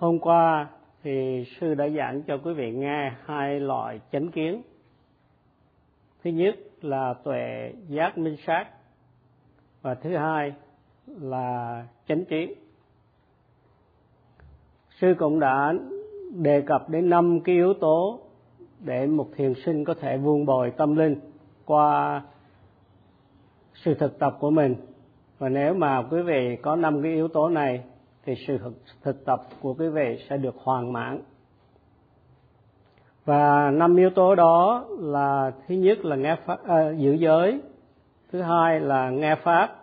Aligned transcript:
hôm 0.00 0.18
qua 0.18 0.68
thì 1.02 1.44
sư 1.60 1.74
đã 1.74 1.88
giảng 1.88 2.22
cho 2.22 2.38
quý 2.44 2.52
vị 2.54 2.72
nghe 2.72 3.12
hai 3.24 3.60
loại 3.60 4.00
chánh 4.12 4.30
kiến. 4.30 4.62
Thứ 6.24 6.30
nhất 6.30 6.56
là 6.82 7.14
tuệ 7.24 7.72
giác 7.88 8.18
minh 8.18 8.36
sát 8.46 8.66
và 9.82 9.94
thứ 9.94 10.16
hai 10.16 10.52
là 11.06 11.84
chánh 12.08 12.24
trí 12.24 12.54
sư 15.00 15.14
cũng 15.18 15.40
đã 15.40 15.74
đề 16.34 16.60
cập 16.60 16.88
đến 16.88 17.10
năm 17.10 17.40
cái 17.40 17.54
yếu 17.54 17.74
tố 17.74 18.20
để 18.78 19.06
một 19.06 19.28
thiền 19.36 19.54
sinh 19.64 19.84
có 19.84 19.94
thể 19.94 20.16
vuông 20.16 20.46
bồi 20.46 20.70
tâm 20.70 20.96
linh 20.96 21.20
qua 21.64 22.22
sự 23.74 23.94
thực 23.94 24.18
tập 24.18 24.36
của 24.40 24.50
mình. 24.50 24.76
Và 25.38 25.48
nếu 25.48 25.74
mà 25.74 26.02
quý 26.10 26.22
vị 26.22 26.56
có 26.62 26.76
năm 26.76 27.02
cái 27.02 27.12
yếu 27.12 27.28
tố 27.28 27.48
này 27.48 27.84
thì 28.24 28.34
sự 28.46 28.58
thực 29.02 29.24
tập 29.24 29.42
của 29.60 29.74
quý 29.74 29.88
vị 29.88 30.24
sẽ 30.28 30.36
được 30.36 30.54
hoàn 30.56 30.92
mãn. 30.92 31.22
Và 33.24 33.70
năm 33.70 33.96
yếu 33.96 34.10
tố 34.10 34.34
đó 34.34 34.84
là 34.98 35.52
thứ 35.68 35.74
nhất 35.74 36.04
là 36.04 36.16
nghe 36.16 36.36
pháp, 36.46 36.64
à, 36.64 36.90
giữ 36.90 37.12
giới 37.12 37.60
thứ 38.32 38.42
hai 38.42 38.80
là 38.80 39.10
nghe 39.10 39.34
pháp 39.34 39.76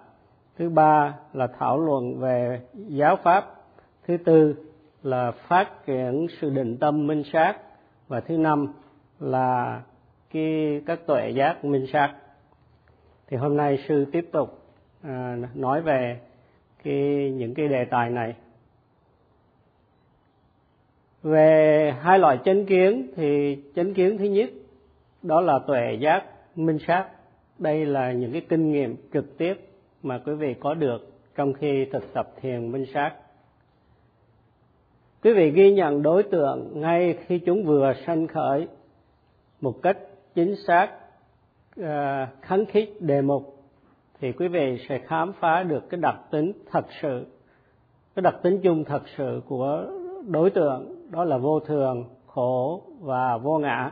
thứ 0.58 0.70
ba 0.70 1.18
là 1.34 1.48
thảo 1.60 1.80
luận 1.80 2.20
về 2.20 2.62
giáo 2.74 3.16
pháp 3.24 3.46
thứ 4.08 4.18
tư 4.18 4.56
là 5.04 5.32
phát 5.32 5.86
triển 5.86 6.28
sự 6.42 6.50
định 6.50 6.78
tâm 6.78 7.08
minh 7.08 7.24
sát 7.34 7.58
và 8.08 8.20
thứ 8.20 8.38
năm 8.38 8.74
là 9.20 9.82
cái 10.34 10.82
các 10.86 11.00
tuệ 11.08 11.30
giác 11.30 11.66
minh 11.66 11.86
sát. 11.94 12.16
Thì 13.28 13.38
hôm 13.38 13.58
nay 13.58 13.84
sư 13.88 14.06
tiếp 14.12 14.30
tục 14.32 14.62
à, 15.04 15.38
nói 15.56 15.82
về 15.82 16.20
cái, 16.88 17.32
những 17.32 17.54
cái 17.54 17.68
đề 17.68 17.86
tài 17.86 18.10
này. 18.10 18.36
Về 21.24 21.94
hai 22.02 22.20
loại 22.20 22.40
chánh 22.46 22.66
kiến 22.66 23.08
thì 23.16 23.58
chánh 23.76 23.94
kiến 23.94 24.18
thứ 24.18 24.26
nhất, 24.26 24.50
đó 25.22 25.42
là 25.42 25.60
tuệ 25.68 25.98
giác, 26.00 26.24
minh 26.56 26.78
sát. 26.88 27.10
Đây 27.60 27.86
là 27.86 28.12
những 28.12 28.32
cái 28.32 28.42
kinh 28.50 28.72
nghiệm 28.72 28.96
trực 29.14 29.38
tiếp 29.38 29.54
mà 30.04 30.22
quý 30.26 30.34
vị 30.34 30.56
có 30.60 30.74
được 30.74 31.14
trong 31.36 31.54
khi 31.54 31.86
thực 31.86 32.14
tập 32.14 32.34
thiền 32.42 32.72
minh 32.72 32.86
sát. 32.94 33.14
Quý 35.24 35.34
vị 35.34 35.52
ghi 35.52 35.74
nhận 35.74 36.02
đối 36.02 36.24
tượng 36.24 36.82
ngay 36.82 37.18
khi 37.28 37.40
chúng 37.40 37.64
vừa 37.64 37.94
sanh 38.06 38.28
khởi 38.28 38.68
một 39.62 39.82
cách 39.82 39.98
chính 40.36 40.56
xác 40.68 40.92
khánh 41.76 42.28
kháng 42.42 42.66
khích 42.66 43.02
đề 43.02 43.22
mục 43.22 43.57
thì 44.22 44.32
quý 44.32 44.48
vị 44.48 44.78
sẽ 44.90 45.00
khám 45.00 45.34
phá 45.34 45.64
được 45.64 45.90
cái 45.90 46.00
đặc 46.02 46.16
tính 46.32 46.52
thật 46.72 46.86
sự, 47.02 47.26
cái 48.16 48.22
đặc 48.22 48.36
tính 48.44 48.60
chung 48.64 48.84
thật 48.84 49.02
sự 49.18 49.42
của 49.48 49.86
đối 50.28 50.50
tượng, 50.50 51.12
đó 51.12 51.24
là 51.24 51.38
vô 51.38 51.60
thường, 51.60 52.06
khổ 52.28 52.82
và 53.00 53.38
vô 53.38 53.58
ngã. 53.58 53.92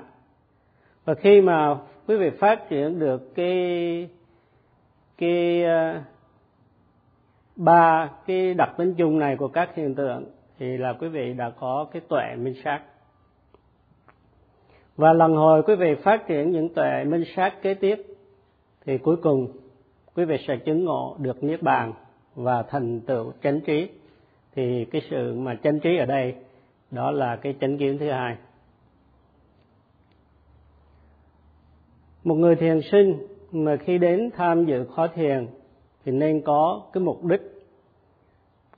Và 1.06 1.14
khi 1.14 1.42
mà 1.42 1.78
quý 2.08 2.18
vị 2.18 2.30
phát 2.30 2.70
triển 2.70 3.00
được 3.00 3.36
cái 3.36 4.10
cái 5.18 5.64
ờ, 5.64 6.02
ba 7.56 8.12
cái 8.28 8.54
đặc 8.54 8.70
tính 8.78 8.94
chung 8.98 9.20
này 9.20 9.38
của 9.38 9.48
các 9.48 9.76
hiện 9.76 9.96
tượng 9.96 10.26
thì 10.60 10.78
là 10.78 10.94
quý 10.94 11.08
vị 11.08 11.34
đã 11.34 11.50
có 11.50 11.88
cái 11.92 12.02
tuệ 12.08 12.36
minh 12.36 12.56
sát. 12.64 12.82
Và 14.98 15.14
lần 15.14 15.36
hồi 15.36 15.64
quý 15.64 15.76
vị 15.76 15.96
phát 15.96 16.28
triển 16.28 16.52
những 16.52 16.74
tuệ 16.74 17.04
minh 17.04 17.24
sát 17.36 17.62
kế 17.62 17.74
tiếp 17.74 18.04
thì 18.86 18.98
cuối 18.98 19.16
cùng 19.16 19.48
quý 20.16 20.26
vị 20.26 20.38
sẽ 20.48 20.58
chứng 20.58 20.86
ngộ 20.86 21.16
được 21.20 21.44
niết 21.44 21.62
bàn 21.62 21.94
và 22.36 22.64
thành 22.64 23.02
tựu 23.02 23.32
chánh 23.44 23.62
trí. 23.62 23.90
Thì 24.56 24.86
cái 24.86 25.02
sự 25.10 25.34
mà 25.34 25.56
chánh 25.64 25.80
trí 25.80 25.98
ở 25.98 26.06
đây, 26.06 26.36
đó 26.92 27.12
là 27.12 27.36
cái 27.36 27.56
chánh 27.62 27.78
kiến 27.78 27.98
thứ 28.00 28.12
hai. 28.12 28.38
Một 32.24 32.36
người 32.36 32.56
thiền 32.56 32.82
sinh 32.92 33.28
mà 33.52 33.78
khi 33.78 33.98
đến 33.98 34.30
tham 34.36 34.66
dự 34.66 34.86
khóa 34.86 35.08
thiền 35.08 35.48
thì 36.06 36.12
nên 36.12 36.42
có 36.42 36.82
cái 36.94 37.04
mục 37.04 37.24
đích 37.24 37.42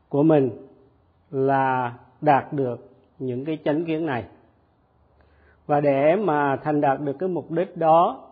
của 0.09 0.23
mình 0.23 0.49
là 1.31 1.93
đạt 2.21 2.53
được 2.53 2.89
những 3.19 3.45
cái 3.45 3.57
chánh 3.65 3.85
kiến 3.85 4.05
này. 4.05 4.23
Và 5.65 5.79
để 5.79 6.15
mà 6.15 6.55
thành 6.63 6.81
đạt 6.81 7.01
được 7.01 7.13
cái 7.19 7.29
mục 7.29 7.51
đích 7.51 7.77
đó 7.77 8.27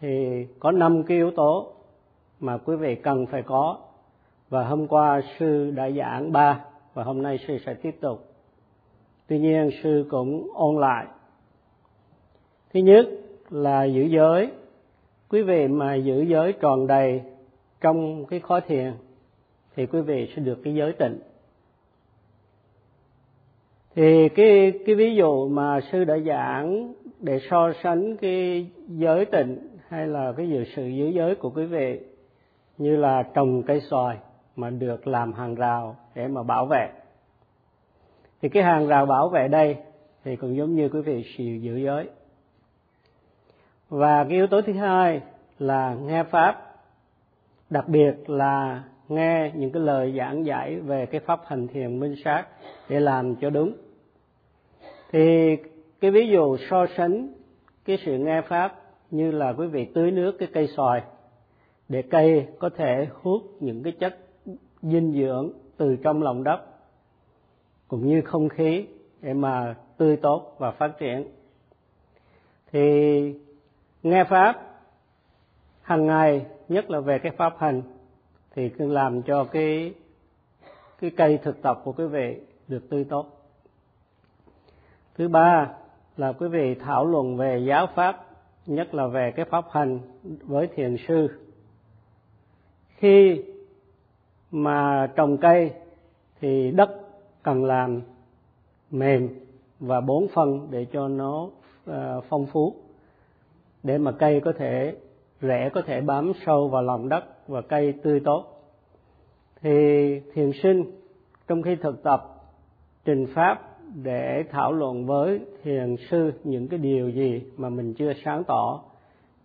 thì 0.00 0.46
có 0.58 0.72
năm 0.72 1.02
cái 1.02 1.16
yếu 1.16 1.30
tố 1.30 1.72
mà 2.40 2.58
quý 2.58 2.76
vị 2.76 2.94
cần 2.94 3.26
phải 3.26 3.42
có. 3.42 3.78
Và 4.48 4.64
hôm 4.64 4.86
qua 4.86 5.22
sư 5.38 5.70
đã 5.70 5.90
giảng 5.90 6.32
ba, 6.32 6.64
và 6.94 7.02
hôm 7.02 7.22
nay 7.22 7.38
sư 7.46 7.58
sẽ 7.66 7.74
tiếp 7.74 7.96
tục. 8.00 8.34
Tuy 9.26 9.38
nhiên, 9.38 9.70
sư 9.82 10.06
cũng 10.10 10.48
ôn 10.54 10.80
lại. 10.80 11.06
Thứ 12.72 12.80
nhất 12.80 13.08
là 13.50 13.84
giữ 13.84 14.02
giới. 14.02 14.50
Quý 15.28 15.42
vị 15.42 15.68
mà 15.68 15.94
giữ 15.94 16.22
giới 16.22 16.52
tròn 16.52 16.86
đầy 16.86 17.22
trong 17.80 18.26
cái 18.26 18.40
khó 18.40 18.60
thiền, 18.60 18.92
thì 19.76 19.86
quý 19.86 20.00
vị 20.00 20.32
sẽ 20.36 20.42
được 20.42 20.58
cái 20.64 20.74
giới 20.74 20.92
tịnh. 20.92 21.18
Thì 23.94 24.28
cái 24.28 24.72
cái 24.86 24.94
ví 24.94 25.14
dụ 25.14 25.48
mà 25.48 25.80
sư 25.92 26.04
đã 26.04 26.18
giảng 26.18 26.92
để 27.20 27.38
so 27.50 27.72
sánh 27.82 28.16
cái 28.16 28.66
giới 28.88 29.24
tịnh 29.24 29.58
hay 29.88 30.06
là 30.06 30.32
cái 30.36 30.48
dự 30.48 30.64
sự 30.76 30.86
giữ 30.86 31.08
giới 31.08 31.34
của 31.34 31.50
quý 31.50 31.64
vị 31.64 32.00
như 32.80 32.96
là 32.96 33.22
trồng 33.22 33.62
cây 33.62 33.80
xoài 33.80 34.16
mà 34.56 34.70
được 34.70 35.06
làm 35.06 35.32
hàng 35.32 35.54
rào 35.54 35.96
để 36.14 36.28
mà 36.28 36.42
bảo 36.42 36.66
vệ. 36.66 36.88
Thì 38.42 38.48
cái 38.48 38.62
hàng 38.62 38.86
rào 38.86 39.06
bảo 39.06 39.28
vệ 39.28 39.48
đây 39.48 39.76
thì 40.24 40.36
cũng 40.36 40.56
giống 40.56 40.74
như 40.74 40.88
quý 40.88 41.00
vị 41.00 41.24
sự 41.38 41.44
giữ 41.44 41.76
giới. 41.76 42.08
Và 43.88 44.24
cái 44.24 44.32
yếu 44.32 44.46
tố 44.46 44.62
thứ 44.62 44.72
hai 44.72 45.20
là 45.58 45.94
nghe 45.94 46.22
pháp, 46.22 46.74
đặc 47.70 47.88
biệt 47.88 48.30
là 48.30 48.82
nghe 49.08 49.50
những 49.54 49.72
cái 49.72 49.82
lời 49.82 50.14
giảng 50.18 50.46
giải 50.46 50.76
về 50.76 51.06
cái 51.06 51.20
pháp 51.20 51.40
hành 51.46 51.68
thiền 51.68 52.00
minh 52.00 52.14
sát 52.24 52.46
để 52.88 53.00
làm 53.00 53.36
cho 53.36 53.50
đúng. 53.50 53.72
Thì 55.12 55.56
cái 56.00 56.10
ví 56.10 56.28
dụ 56.28 56.56
so 56.70 56.86
sánh 56.96 57.28
cái 57.84 57.98
sự 58.04 58.18
nghe 58.18 58.40
pháp 58.40 58.74
như 59.10 59.30
là 59.30 59.52
quý 59.52 59.66
vị 59.66 59.84
tưới 59.94 60.10
nước 60.10 60.32
cái 60.38 60.48
cây 60.52 60.66
xoài 60.66 61.02
để 61.90 62.02
cây 62.02 62.46
có 62.58 62.70
thể 62.76 63.08
hút 63.22 63.42
những 63.60 63.82
cái 63.82 63.92
chất 63.92 64.18
dinh 64.82 65.12
dưỡng 65.12 65.50
từ 65.76 65.96
trong 65.96 66.22
lòng 66.22 66.44
đất, 66.44 66.60
cũng 67.88 68.08
như 68.08 68.20
không 68.20 68.48
khí 68.48 68.86
để 69.20 69.34
mà 69.34 69.74
tươi 69.96 70.16
tốt 70.16 70.56
và 70.58 70.70
phát 70.70 70.98
triển. 70.98 71.28
Thì 72.72 73.34
nghe 74.02 74.24
pháp 74.24 74.80
hàng 75.82 76.06
ngày, 76.06 76.46
nhất 76.68 76.90
là 76.90 77.00
về 77.00 77.18
cái 77.18 77.32
pháp 77.32 77.54
hành, 77.58 77.82
thì 78.54 78.68
cứ 78.68 78.86
làm 78.86 79.22
cho 79.22 79.44
cái 79.44 79.94
cái 81.00 81.10
cây 81.16 81.38
thực 81.42 81.62
tập 81.62 81.80
của 81.84 81.92
quý 81.92 82.06
vị 82.06 82.40
được 82.68 82.90
tươi 82.90 83.04
tốt. 83.04 83.26
Thứ 85.14 85.28
ba 85.28 85.70
là 86.16 86.32
quý 86.32 86.48
vị 86.48 86.74
thảo 86.74 87.06
luận 87.06 87.36
về 87.36 87.58
giáo 87.58 87.86
pháp, 87.94 88.24
nhất 88.66 88.94
là 88.94 89.06
về 89.06 89.32
cái 89.36 89.44
pháp 89.44 89.64
hành 89.70 89.98
với 90.42 90.66
thiền 90.66 90.96
sư 91.08 91.28
khi 93.00 93.42
mà 94.50 95.06
trồng 95.16 95.36
cây 95.38 95.70
thì 96.40 96.70
đất 96.70 96.90
cần 97.42 97.64
làm 97.64 98.00
mềm 98.90 99.28
và 99.80 100.00
bốn 100.00 100.28
phân 100.28 100.66
để 100.70 100.86
cho 100.92 101.08
nó 101.08 101.48
ờ, 101.86 102.20
phong 102.28 102.46
phú, 102.46 102.74
để 103.82 103.98
mà 103.98 104.12
cây 104.12 104.40
có 104.44 104.52
thể, 104.58 104.96
rễ 105.40 105.70
có 105.74 105.82
thể 105.82 106.00
bám 106.00 106.32
sâu 106.46 106.68
vào 106.68 106.82
lòng 106.82 107.08
đất 107.08 107.48
và 107.48 107.60
cây 107.60 107.94
tươi 108.02 108.20
tốt. 108.20 108.44
Thì 109.62 109.70
thiền 110.34 110.50
sinh 110.62 110.84
trong 111.48 111.62
khi 111.62 111.76
thực 111.76 112.02
tập 112.02 112.24
trình 113.04 113.26
pháp 113.34 113.78
để 113.94 114.44
thảo 114.50 114.72
luận 114.72 115.06
với 115.06 115.40
thiền 115.62 115.96
sư 116.10 116.32
những 116.44 116.68
cái 116.68 116.78
điều 116.78 117.08
gì 117.10 117.42
mà 117.56 117.68
mình 117.68 117.94
chưa 117.94 118.12
sáng 118.24 118.44
tỏ, 118.44 118.82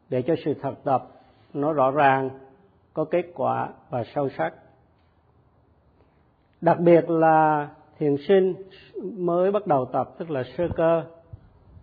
để 0.09 0.21
cho 0.21 0.35
sự 0.45 0.53
thực 0.53 0.83
tập 0.83 1.07
nó 1.53 1.73
rõ 1.73 1.91
ràng 1.91 2.29
có 2.95 3.05
kết 3.05 3.25
quả 3.35 3.69
và 3.89 4.03
sâu 4.15 4.29
sắc. 4.37 4.53
Đặc 6.61 6.79
biệt 6.79 7.09
là 7.09 7.69
thiền 7.99 8.15
sinh 8.27 8.53
mới 9.17 9.51
bắt 9.51 9.67
đầu 9.67 9.85
tập, 9.85 10.09
tức 10.17 10.31
là 10.31 10.43
sơ 10.57 10.67
cơ, 10.75 11.03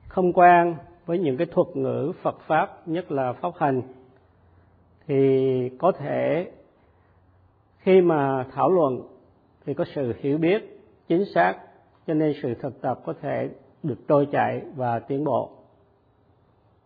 không 0.08 0.32
quen 0.32 0.74
với 1.06 1.18
những 1.18 1.36
cái 1.36 1.46
thuật 1.46 1.66
ngữ 1.74 2.12
Phật 2.22 2.40
pháp, 2.46 2.88
nhất 2.88 3.12
là 3.12 3.32
pháp 3.32 3.50
hành, 3.58 3.82
thì 5.06 5.70
có 5.78 5.92
thể 5.92 6.50
khi 7.78 8.00
mà 8.00 8.46
thảo 8.52 8.70
luận 8.70 9.02
thì 9.66 9.74
có 9.74 9.84
sự 9.94 10.14
hiểu 10.20 10.38
biết 10.38 10.80
chính 11.08 11.24
xác, 11.34 11.54
cho 12.06 12.14
nên 12.14 12.34
sự 12.42 12.54
thực 12.54 12.80
tập 12.80 13.00
có 13.04 13.14
thể 13.20 13.50
được 13.82 13.98
trôi 14.08 14.28
chảy 14.32 14.62
và 14.76 14.98
tiến 14.98 15.24
bộ. 15.24 15.50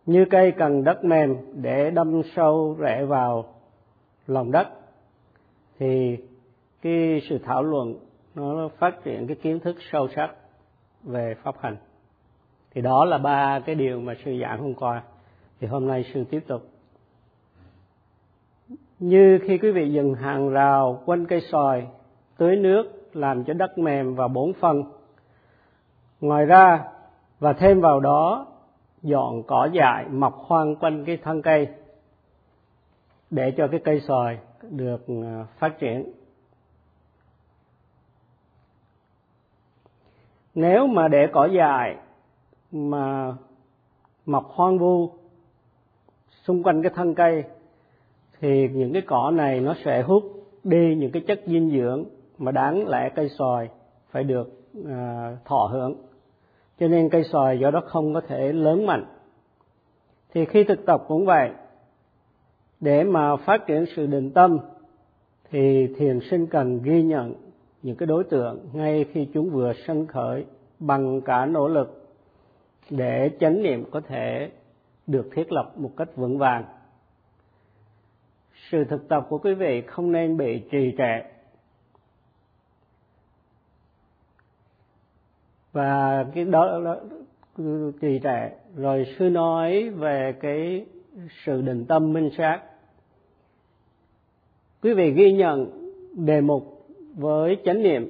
Như 0.05 0.25
cây 0.29 0.51
cần 0.51 0.83
đất 0.83 1.03
mềm 1.03 1.35
để 1.53 1.91
đâm 1.91 2.21
sâu 2.35 2.77
rễ 2.79 3.05
vào 3.05 3.45
lòng 4.27 4.51
đất. 4.51 4.67
Thì 5.79 6.17
cái 6.81 7.21
sự 7.29 7.37
thảo 7.37 7.63
luận 7.63 7.95
nó 8.35 8.69
phát 8.79 9.03
triển 9.03 9.27
cái 9.27 9.35
kiến 9.35 9.59
thức 9.59 9.75
sâu 9.91 10.07
sắc 10.15 10.29
về 11.03 11.35
pháp 11.43 11.55
hành. 11.59 11.77
Thì 12.71 12.81
đó 12.81 13.05
là 13.05 13.17
ba 13.17 13.59
cái 13.59 13.75
điều 13.75 13.99
mà 13.99 14.13
sư 14.25 14.37
giảng 14.41 14.61
hôm 14.61 14.73
qua. 14.73 15.03
Thì 15.59 15.67
hôm 15.67 15.87
nay 15.87 16.05
sư 16.13 16.23
tiếp 16.29 16.43
tục. 16.47 16.61
Như 18.99 19.39
khi 19.43 19.57
quý 19.57 19.71
vị 19.71 19.89
dừng 19.93 20.13
hàng 20.13 20.49
rào 20.49 21.01
quanh 21.05 21.25
cây 21.25 21.41
sòi, 21.41 21.87
tưới 22.37 22.55
nước 22.55 23.01
làm 23.13 23.43
cho 23.43 23.53
đất 23.53 23.77
mềm 23.77 24.15
và 24.15 24.27
bổn 24.27 24.53
phân 24.59 24.83
ngoài 26.21 26.45
ra, 26.45 26.83
và 27.39 27.53
thêm 27.53 27.81
vào 27.81 27.99
đó, 27.99 28.45
dọn 29.01 29.43
cỏ 29.43 29.69
dại 29.73 30.05
mọc 30.09 30.35
hoang 30.37 30.75
quanh 30.75 31.05
cái 31.05 31.17
thân 31.17 31.41
cây 31.41 31.67
để 33.31 33.53
cho 33.57 33.67
cái 33.67 33.79
cây 33.83 34.01
sòi 34.07 34.37
được 34.69 35.07
à, 35.07 35.45
phát 35.59 35.79
triển. 35.79 36.11
Nếu 40.55 40.87
mà 40.87 41.07
để 41.07 41.27
cỏ 41.33 41.45
dài, 41.45 41.97
mà 42.71 43.33
mọc 44.25 44.45
hoang 44.47 44.77
vu 44.79 45.09
xung 46.43 46.63
quanh 46.63 46.81
cái 46.83 46.91
thân 46.95 47.15
cây 47.15 47.43
thì 48.39 48.67
những 48.67 48.93
cái 48.93 49.01
cỏ 49.01 49.31
này 49.31 49.59
nó 49.59 49.75
sẽ 49.85 50.01
hút 50.01 50.23
đi 50.63 50.95
những 50.95 51.11
cái 51.11 51.23
chất 51.27 51.41
dinh 51.45 51.71
dưỡng 51.71 52.05
mà 52.37 52.51
đáng 52.51 52.87
lẽ 52.87 53.09
cây 53.15 53.29
sòi 53.29 53.69
phải 54.11 54.23
được 54.23 54.49
à, 54.87 55.35
thọ 55.45 55.69
hưởng. 55.71 55.95
Cho 56.79 56.87
nên 56.87 57.09
cây 57.09 57.23
sòi 57.23 57.59
do 57.59 57.71
đó 57.71 57.81
không 57.85 58.13
có 58.13 58.21
thể 58.21 58.53
lớn 58.53 58.85
mạnh. 58.85 59.05
Thì 60.33 60.45
khi 60.45 60.63
thực 60.63 60.85
tập 60.85 61.03
cũng 61.07 61.25
vậy 61.25 61.49
để 62.79 63.03
mà 63.03 63.35
phát 63.35 63.67
triển 63.67 63.85
sự 63.95 64.07
định 64.07 64.31
tâm 64.31 64.59
thì 65.49 65.87
thiền 65.97 66.19
sinh 66.19 66.47
cần 66.47 66.81
ghi 66.83 67.03
nhận 67.03 67.33
những 67.81 67.95
cái 67.95 68.07
đối 68.07 68.23
tượng 68.23 68.59
ngay 68.73 69.05
khi 69.13 69.27
chúng 69.33 69.49
vừa 69.49 69.73
sân 69.87 70.07
khởi 70.07 70.45
bằng 70.79 71.21
cả 71.21 71.45
nỗ 71.45 71.67
lực 71.67 72.07
để 72.89 73.31
chánh 73.39 73.63
niệm 73.63 73.91
có 73.91 74.01
thể 74.01 74.51
được 75.07 75.29
thiết 75.31 75.51
lập 75.51 75.73
một 75.75 75.91
cách 75.97 76.15
vững 76.15 76.37
vàng. 76.37 76.63
Sự 78.71 78.83
thực 78.83 79.07
tập 79.07 79.25
của 79.29 79.37
quý 79.37 79.53
vị 79.53 79.81
không 79.81 80.11
nên 80.11 80.37
bị 80.37 80.59
trì 80.71 80.95
trệ. 80.97 81.23
Và 85.71 86.25
cái 86.33 86.45
đó, 86.45 86.79
đó 86.85 86.95
trì 88.01 88.19
trệ. 88.23 88.49
Rồi 88.75 89.15
sư 89.19 89.29
nói 89.29 89.89
về 89.89 90.35
cái 90.39 90.85
sự 91.45 91.61
định 91.61 91.85
tâm 91.85 92.13
minh 92.13 92.29
sát. 92.37 92.61
Quý 94.81 94.93
vị 94.93 95.11
ghi 95.11 95.31
nhận 95.31 95.91
đề 96.25 96.41
mục 96.41 96.87
với 97.15 97.57
chánh 97.65 97.83
niệm, 97.83 98.09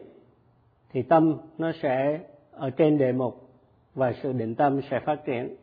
thì 0.91 1.01
tâm 1.01 1.37
nó 1.57 1.71
sẽ 1.81 2.19
ở 2.51 2.69
trên 2.69 2.97
đề 2.97 3.11
mục 3.11 3.49
và 3.95 4.13
sự 4.23 4.33
định 4.33 4.55
tâm 4.55 4.81
sẽ 4.89 4.99
phát 5.05 5.25
triển. 5.25 5.55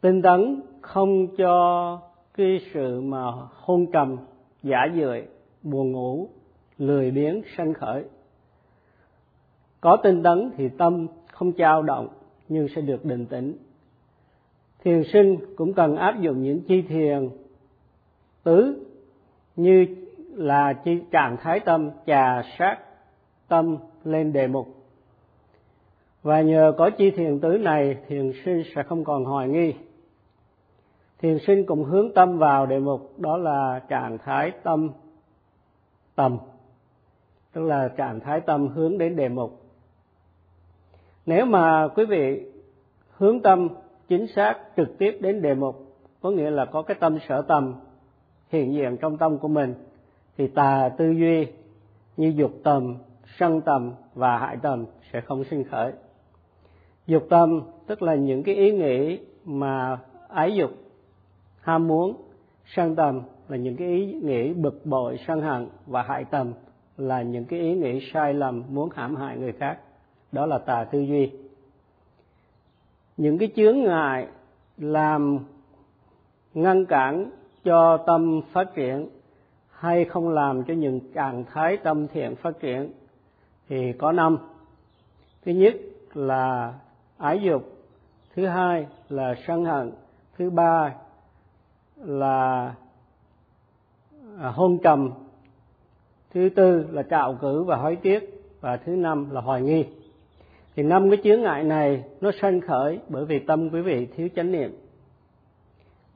Tinh 0.00 0.22
tấn 0.22 0.62
không 0.80 1.36
cho 1.36 2.00
cái 2.34 2.60
sự 2.74 3.00
mà 3.00 3.30
hôn 3.52 3.86
trầm, 3.92 4.16
giả 4.62 4.78
dưỡi 4.96 5.22
buồn 5.62 5.92
ngủ, 5.92 6.28
lười 6.78 7.10
biếng 7.10 7.42
sanh 7.56 7.74
khởi. 7.74 8.04
Có 9.80 9.96
tinh 10.02 10.22
tấn 10.22 10.50
thì 10.56 10.68
tâm 10.68 11.06
không 11.32 11.52
trao 11.52 11.82
động, 11.82 12.08
nhưng 12.48 12.68
sẽ 12.76 12.80
được 12.82 13.04
định 13.04 13.26
tĩnh 13.26 13.56
thiền 14.84 15.02
sinh 15.12 15.36
cũng 15.56 15.74
cần 15.74 15.96
áp 15.96 16.20
dụng 16.20 16.42
những 16.42 16.60
chi 16.60 16.82
thiền 16.82 17.30
tứ 18.42 18.86
như 19.56 19.86
là 20.34 20.72
chi, 20.72 20.98
trạng 21.10 21.36
thái 21.36 21.60
tâm, 21.60 21.90
trà 22.06 22.42
sát 22.58 22.78
tâm 23.48 23.76
lên 24.04 24.32
đề 24.32 24.46
mục. 24.46 24.68
Và 26.22 26.42
nhờ 26.42 26.72
có 26.78 26.90
chi 26.90 27.10
thiền 27.10 27.40
tứ 27.40 27.48
này, 27.48 27.96
thiền 28.08 28.32
sinh 28.44 28.62
sẽ 28.74 28.82
không 28.82 29.04
còn 29.04 29.24
hoài 29.24 29.48
nghi. 29.48 29.74
Thiền 31.18 31.38
sinh 31.46 31.66
cũng 31.66 31.84
hướng 31.84 32.14
tâm 32.14 32.38
vào 32.38 32.66
đề 32.66 32.78
mục, 32.78 33.18
đó 33.18 33.36
là 33.36 33.80
trạng 33.88 34.18
thái 34.18 34.52
tâm, 34.62 34.90
tầm, 36.14 36.38
tức 37.52 37.62
là 37.62 37.88
trạng 37.88 38.20
thái 38.20 38.40
tâm 38.40 38.68
hướng 38.68 38.98
đến 38.98 39.16
đề 39.16 39.28
mục. 39.28 39.62
Nếu 41.26 41.46
mà 41.46 41.88
quý 41.88 42.04
vị 42.04 42.46
hướng 43.10 43.42
tâm 43.42 43.68
chính 44.08 44.26
xác 44.26 44.54
trực 44.76 44.98
tiếp 44.98 45.18
đến 45.20 45.42
đề 45.42 45.54
mục, 45.54 45.96
có 46.20 46.30
nghĩa 46.30 46.50
là 46.50 46.64
có 46.64 46.82
cái 46.82 46.96
tâm 47.00 47.18
sở 47.28 47.42
tầm 47.42 47.74
hiện 48.48 48.74
diện 48.74 48.96
trong 48.96 49.16
tâm 49.16 49.38
của 49.38 49.48
mình, 49.48 49.74
thì 50.36 50.46
tà 50.46 50.90
tư 50.98 51.10
duy 51.10 51.46
như 52.16 52.32
dục 52.36 52.52
tầm, 52.64 52.96
sân 53.38 53.60
tầm 53.60 53.92
và 54.14 54.38
hại 54.38 54.56
tầm 54.62 54.86
sẽ 55.12 55.20
không 55.20 55.44
sinh 55.44 55.64
khởi. 55.64 55.92
Dục 57.06 57.26
tâm 57.30 57.62
tức 57.86 58.02
là 58.02 58.14
những 58.14 58.42
cái 58.42 58.54
ý 58.54 58.72
nghĩ 58.72 59.18
mà 59.44 59.98
ái 60.28 60.54
dục, 60.54 60.70
ham 61.60 61.88
muốn, 61.88 62.16
sân 62.66 62.94
tầm 62.96 63.20
là 63.48 63.56
những 63.56 63.76
cái 63.76 63.88
ý 63.88 64.12
nghĩ 64.12 64.52
bực 64.52 64.86
bội, 64.86 65.18
sân 65.26 65.40
hận 65.40 65.68
và 65.86 66.02
hại 66.02 66.24
tầm 66.24 66.52
là 66.96 67.22
những 67.22 67.44
cái 67.44 67.60
ý 67.60 67.74
nghĩ 67.74 68.10
sai 68.12 68.34
lầm 68.34 68.62
muốn 68.68 68.88
hãm 68.94 69.16
hại 69.16 69.36
người 69.38 69.52
khác. 69.52 69.78
Đó 70.32 70.46
là 70.46 70.58
tà 70.58 70.84
tư 70.84 71.00
duy 71.00 71.30
những 73.16 73.38
cái 73.38 73.48
chướng 73.56 73.82
ngại 73.82 74.28
làm 74.78 75.38
ngăn 76.54 76.86
cản 76.86 77.30
cho 77.64 77.96
tâm 77.96 78.40
phát 78.52 78.74
triển 78.74 79.08
hay 79.70 80.04
không 80.04 80.28
làm 80.28 80.64
cho 80.64 80.74
những 80.74 81.12
trạng 81.12 81.44
thái 81.44 81.76
tâm 81.76 82.08
thiện 82.08 82.36
phát 82.36 82.60
triển 82.60 82.92
thì 83.68 83.92
có 83.98 84.12
năm. 84.12 84.38
Thứ 85.44 85.52
nhất 85.52 85.74
là 86.14 86.74
ái 87.18 87.42
dục, 87.42 87.62
thứ 88.34 88.46
hai 88.46 88.86
là 89.08 89.34
sân 89.46 89.64
hận, 89.64 89.92
thứ 90.38 90.50
ba 90.50 90.94
là 91.96 92.74
à, 94.40 94.48
hôn 94.48 94.78
trầm, 94.82 95.10
thứ 96.30 96.48
tư 96.56 96.86
là 96.90 97.02
trạo 97.10 97.38
cử 97.40 97.62
và 97.62 97.76
hối 97.76 97.96
tiếc 97.96 98.44
và 98.60 98.76
thứ 98.76 98.92
năm 98.92 99.30
là 99.30 99.40
hoài 99.40 99.62
nghi 99.62 99.84
thì 100.76 100.82
năm 100.82 101.10
cái 101.10 101.18
chướng 101.24 101.40
ngại 101.40 101.64
này 101.64 102.04
nó 102.20 102.30
sanh 102.40 102.60
khởi 102.60 102.98
bởi 103.08 103.24
vì 103.24 103.38
tâm 103.38 103.70
quý 103.70 103.80
vị 103.80 104.06
thiếu 104.16 104.28
chánh 104.36 104.52
niệm. 104.52 104.76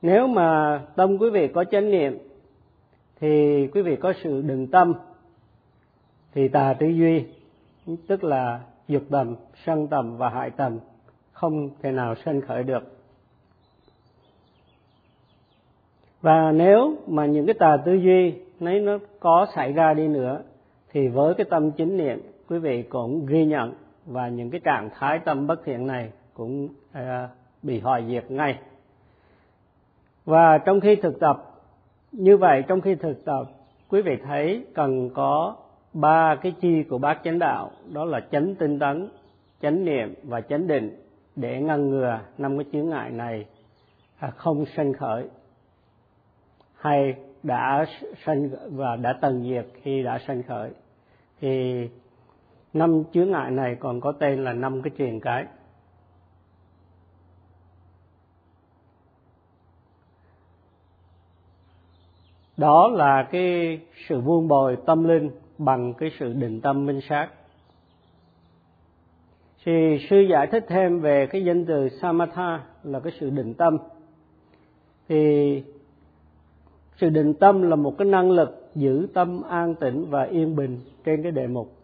Nếu 0.01 0.27
mà 0.27 0.81
tâm 0.95 1.17
quý 1.17 1.29
vị 1.29 1.47
có 1.47 1.63
chánh 1.63 1.91
niệm, 1.91 2.17
thì 3.19 3.67
quý 3.67 3.81
vị 3.81 3.95
có 3.95 4.13
sự 4.23 4.41
đừng 4.41 4.67
tâm, 4.67 4.93
thì 6.33 6.47
tà 6.47 6.73
tư 6.79 6.87
duy, 6.87 7.23
tức 8.07 8.23
là 8.23 8.59
dục 8.87 9.03
tầm, 9.09 9.35
sân 9.65 9.87
tầm 9.87 10.17
và 10.17 10.29
hại 10.29 10.49
tầm, 10.49 10.79
không 11.31 11.69
thể 11.81 11.91
nào 11.91 12.15
sanh 12.15 12.41
khởi 12.41 12.63
được. 12.63 12.83
Và 16.21 16.51
nếu 16.51 16.97
mà 17.07 17.25
những 17.25 17.45
cái 17.45 17.55
tà 17.59 17.77
tư 17.85 17.93
duy 17.93 18.33
nấy 18.59 18.79
nó 18.79 18.97
có 19.19 19.47
xảy 19.55 19.73
ra 19.73 19.93
đi 19.93 20.07
nữa, 20.07 20.41
thì 20.91 21.07
với 21.07 21.33
cái 21.33 21.45
tâm 21.49 21.71
chính 21.71 21.97
niệm, 21.97 22.21
quý 22.49 22.59
vị 22.59 22.83
cũng 22.83 23.25
ghi 23.25 23.45
nhận 23.45 23.73
và 24.09 24.27
những 24.27 24.49
cái 24.49 24.61
trạng 24.63 24.89
thái 24.93 25.19
tâm 25.19 25.47
bất 25.47 25.61
thiện 25.65 25.87
này 25.87 26.11
cũng 26.33 26.69
à, 26.91 27.29
bị 27.63 27.79
hoại 27.79 28.05
diệt 28.07 28.31
ngay. 28.31 28.59
Và 30.25 30.57
trong 30.57 30.79
khi 30.79 30.95
thực 30.95 31.19
tập, 31.19 31.37
như 32.11 32.37
vậy 32.37 32.63
trong 32.67 32.81
khi 32.81 32.95
thực 32.95 33.25
tập, 33.25 33.43
quý 33.89 34.01
vị 34.01 34.17
thấy 34.23 34.65
cần 34.73 35.09
có 35.13 35.55
ba 35.93 36.35
cái 36.35 36.53
chi 36.61 36.83
của 36.83 36.97
bác 36.97 37.23
chánh 37.23 37.39
đạo, 37.39 37.71
đó 37.93 38.05
là 38.05 38.19
chánh 38.31 38.55
tinh 38.55 38.79
tấn, 38.79 39.09
chánh 39.61 39.85
niệm 39.85 40.13
và 40.23 40.41
chánh 40.41 40.67
định 40.67 40.95
để 41.35 41.61
ngăn 41.61 41.89
ngừa 41.89 42.19
năm 42.37 42.57
cái 42.57 42.65
chướng 42.73 42.89
ngại 42.89 43.11
này 43.11 43.45
à, 44.19 44.29
không 44.29 44.65
sanh 44.65 44.93
khởi, 44.93 45.27
hay 46.75 47.15
đã 47.43 47.85
sanh 48.25 48.49
và 48.69 48.95
đã 48.95 49.13
tận 49.21 49.43
diệt 49.43 49.65
khi 49.81 50.03
đã 50.03 50.19
sanh 50.27 50.43
khởi. 50.43 50.71
Thì 51.41 51.83
năm 52.73 53.03
chướng 53.13 53.31
ngại 53.31 53.51
này 53.51 53.75
còn 53.79 54.01
có 54.01 54.11
tên 54.11 54.43
là 54.43 54.53
năm 54.53 54.81
cái 54.81 54.91
triền 54.97 55.19
cái. 55.19 55.45
Đó 62.57 62.87
là 62.87 63.27
cái 63.31 63.79
sự 64.07 64.21
vuông 64.21 64.47
bồi 64.47 64.77
tâm 64.85 65.03
linh 65.03 65.29
bằng 65.57 65.93
cái 65.93 66.11
sự 66.19 66.33
định 66.33 66.61
tâm 66.61 66.85
minh 66.85 67.01
sát. 67.09 67.29
Thì 69.65 69.97
sư 70.09 70.19
giải 70.19 70.47
thích 70.47 70.65
thêm 70.67 70.99
về 70.99 71.27
cái 71.27 71.45
danh 71.45 71.65
từ 71.65 71.89
samatha 72.01 72.63
là 72.83 72.99
cái 72.99 73.13
sự 73.19 73.29
định 73.29 73.53
tâm. 73.53 73.77
Thì 75.07 75.63
sự 76.97 77.09
định 77.09 77.33
tâm 77.33 77.61
là 77.61 77.75
một 77.75 77.95
cái 77.97 78.07
năng 78.07 78.31
lực 78.31 78.71
giữ 78.75 79.07
tâm 79.13 79.41
an 79.41 79.75
tĩnh 79.75 80.05
và 80.09 80.23
yên 80.23 80.55
bình 80.55 80.79
trên 81.05 81.23
cái 81.23 81.31
đề 81.31 81.47
mục 81.47 81.78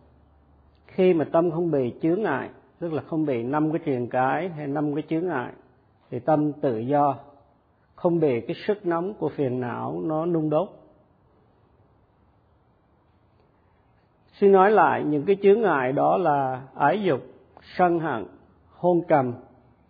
khi 0.96 1.14
mà 1.14 1.25
tâm 1.25 1.52
không 1.52 1.72
bị 1.72 1.94
chướng 2.02 2.22
ngại, 2.22 2.50
tức 2.80 2.94
là 2.94 3.02
không 3.02 3.25
bị 3.25 3.44
năm 3.44 3.72
cái 3.72 3.82
truyền 3.86 4.08
cái 4.08 4.50
hay 4.50 4.68
năm 4.68 4.96
cái 4.96 5.04
chướng 5.10 5.28
ngại, 5.28 5.54
thì 6.10 6.20
tâm 6.20 6.54
tự 6.54 6.78
do. 6.78 7.16
Không 7.96 8.20
bị 8.20 8.42
cái 8.42 8.56
sức 8.68 8.86
nóng 8.86 9.14
của 9.14 9.30
phiền 9.30 9.60
não 9.60 10.02
nó 10.04 10.25
nung 10.25 10.50
đốt. 10.50 10.70
Xin 14.34 14.52
nói 14.52 14.72
lại, 14.72 15.04
những 15.04 15.25
cái 15.25 15.38
chướng 15.44 15.62
ngại 15.62 15.92
đó 15.92 16.18
là 16.18 16.62
ái 16.75 17.04
dục, 17.04 17.22
sân 17.78 18.00
hận, 18.00 18.25
hôn 18.72 19.02
trầm, 19.08 19.34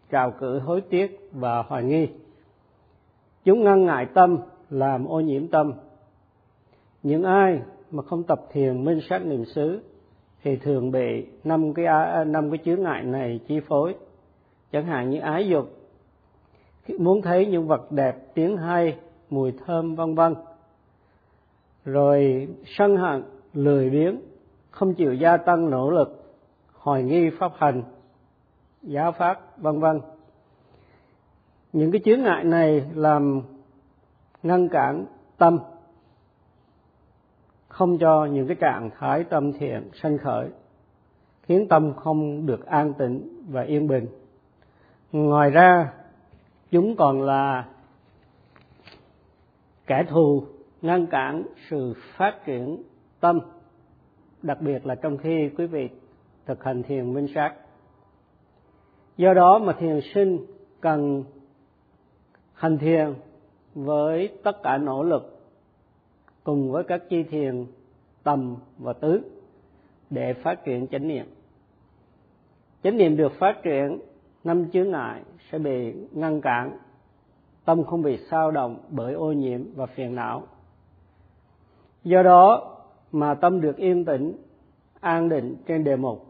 trào 0.09 0.31
cử 0.31 0.59
hối 0.59 0.81
tiếc 0.81 1.29
và 1.31 1.63
hoài 1.63 1.83
nghi. 1.83 2.07
Chúng 3.43 3.63
ngăn 3.63 3.85
ngại 3.85 4.05
tâm, 4.13 4.37
làm 4.69 5.05
ô 5.05 5.19
nhiễm 5.19 5.47
tâm. 5.47 5.73
Những 7.03 7.23
ai 7.23 7.61
mà 7.91 8.03
không 8.03 8.23
tập 8.23 8.41
thiền 8.51 8.85
minh 8.85 8.99
sát 9.09 9.25
niệm 9.25 9.45
xứ 9.45 9.81
thì 10.45 10.55
thường 10.55 10.91
bị 10.91 11.25
năm 11.43 11.73
cái 11.73 11.85
à, 11.85 12.23
năm 12.23 12.51
cái 12.51 12.59
chướng 12.65 12.83
ngại 12.83 13.03
này 13.03 13.39
chi 13.47 13.59
phối. 13.67 13.95
Chẳng 14.71 14.85
hạn 14.85 15.09
như 15.09 15.19
ái 15.19 15.47
dục 15.47 15.65
muốn 16.99 17.21
thấy 17.21 17.45
những 17.45 17.67
vật 17.67 17.91
đẹp, 17.91 18.15
tiếng 18.33 18.57
hay, 18.57 18.97
mùi 19.29 19.51
thơm, 19.65 19.95
vân 19.95 20.15
vân. 20.15 20.35
Rồi 21.85 22.47
sân 22.65 22.97
hận, 22.97 23.23
lười 23.53 23.89
biếng, 23.89 24.19
không 24.71 24.93
chịu 24.93 25.13
gia 25.13 25.37
tăng 25.37 25.69
nỗ 25.69 25.89
lực, 25.89 26.35
hoài 26.73 27.03
nghi 27.03 27.29
pháp 27.39 27.51
hành 27.57 27.83
giáo 28.81 29.11
pháp, 29.11 29.57
vân 29.57 29.79
vân. 29.79 30.01
Những 31.73 31.91
cái 31.91 32.01
chướng 32.05 32.21
ngại 32.21 32.43
này 32.43 32.83
làm 32.95 33.41
ngăn 34.43 34.69
cản 34.69 35.05
tâm 35.37 35.59
không 37.75 37.97
cho 37.97 38.25
những 38.25 38.47
cái 38.47 38.55
trạng 38.55 38.89
thái 38.99 39.23
tâm 39.23 39.53
thiện 39.53 39.89
sanh 39.93 40.17
khởi, 40.17 40.49
khiến 41.43 41.67
tâm 41.67 41.93
không 41.93 42.45
được 42.45 42.65
an 42.65 42.93
tĩnh 42.93 43.43
và 43.49 43.61
yên 43.61 43.87
bình. 43.87 44.07
Ngoài 45.11 45.49
ra, 45.49 45.93
chúng 46.71 46.95
còn 46.95 47.21
là 47.21 47.65
kẻ 49.87 50.03
thù 50.09 50.43
ngăn 50.81 51.05
cản 51.07 51.43
sự 51.69 51.93
phát 52.17 52.45
triển 52.45 52.83
tâm, 53.19 53.39
đặc 54.41 54.61
biệt 54.61 54.85
là 54.85 54.95
trong 54.95 55.17
khi 55.17 55.49
quý 55.57 55.65
vị 55.65 55.89
thực 56.45 56.63
hành 56.63 56.83
thiền 56.83 57.13
minh 57.13 57.27
sát. 57.35 57.53
Do 59.17 59.33
đó 59.33 59.59
mà 59.59 59.73
thiền 59.79 59.99
sinh 60.13 60.45
cần 60.81 61.23
hành 62.53 62.77
thiền 62.77 63.13
với 63.73 64.29
tất 64.43 64.63
cả 64.63 64.77
nỗ 64.77 65.03
lực 65.03 65.34
cùng 66.45 66.71
với 66.71 66.83
các 66.83 67.09
chi 67.09 67.23
thiền 67.23 67.65
tầm 68.23 68.55
và 68.77 68.93
tứ 68.93 69.21
để 70.09 70.33
phát 70.33 70.65
triển 70.65 70.87
chánh 70.87 71.07
niệm. 71.07 71.25
Chánh 72.83 72.97
niệm 72.97 73.17
được 73.17 73.31
phát 73.39 73.55
triển, 73.63 73.99
năm 74.43 74.71
chướng 74.71 74.91
ngại 74.91 75.21
sẽ 75.51 75.59
bị 75.59 75.93
ngăn 76.11 76.41
cản, 76.41 76.77
tâm 77.65 77.83
không 77.83 78.01
bị 78.01 78.17
sao 78.31 78.51
động 78.51 78.77
bởi 78.89 79.13
ô 79.13 79.31
nhiễm 79.31 79.61
và 79.75 79.85
phiền 79.85 80.15
não. 80.15 80.43
Do 82.03 82.23
đó 82.23 82.75
mà 83.11 83.33
tâm 83.33 83.61
được 83.61 83.77
yên 83.77 84.05
tĩnh, 84.05 84.33
an 84.99 85.29
định 85.29 85.55
trên 85.67 85.83
đề 85.83 85.95
mục. 85.95 86.25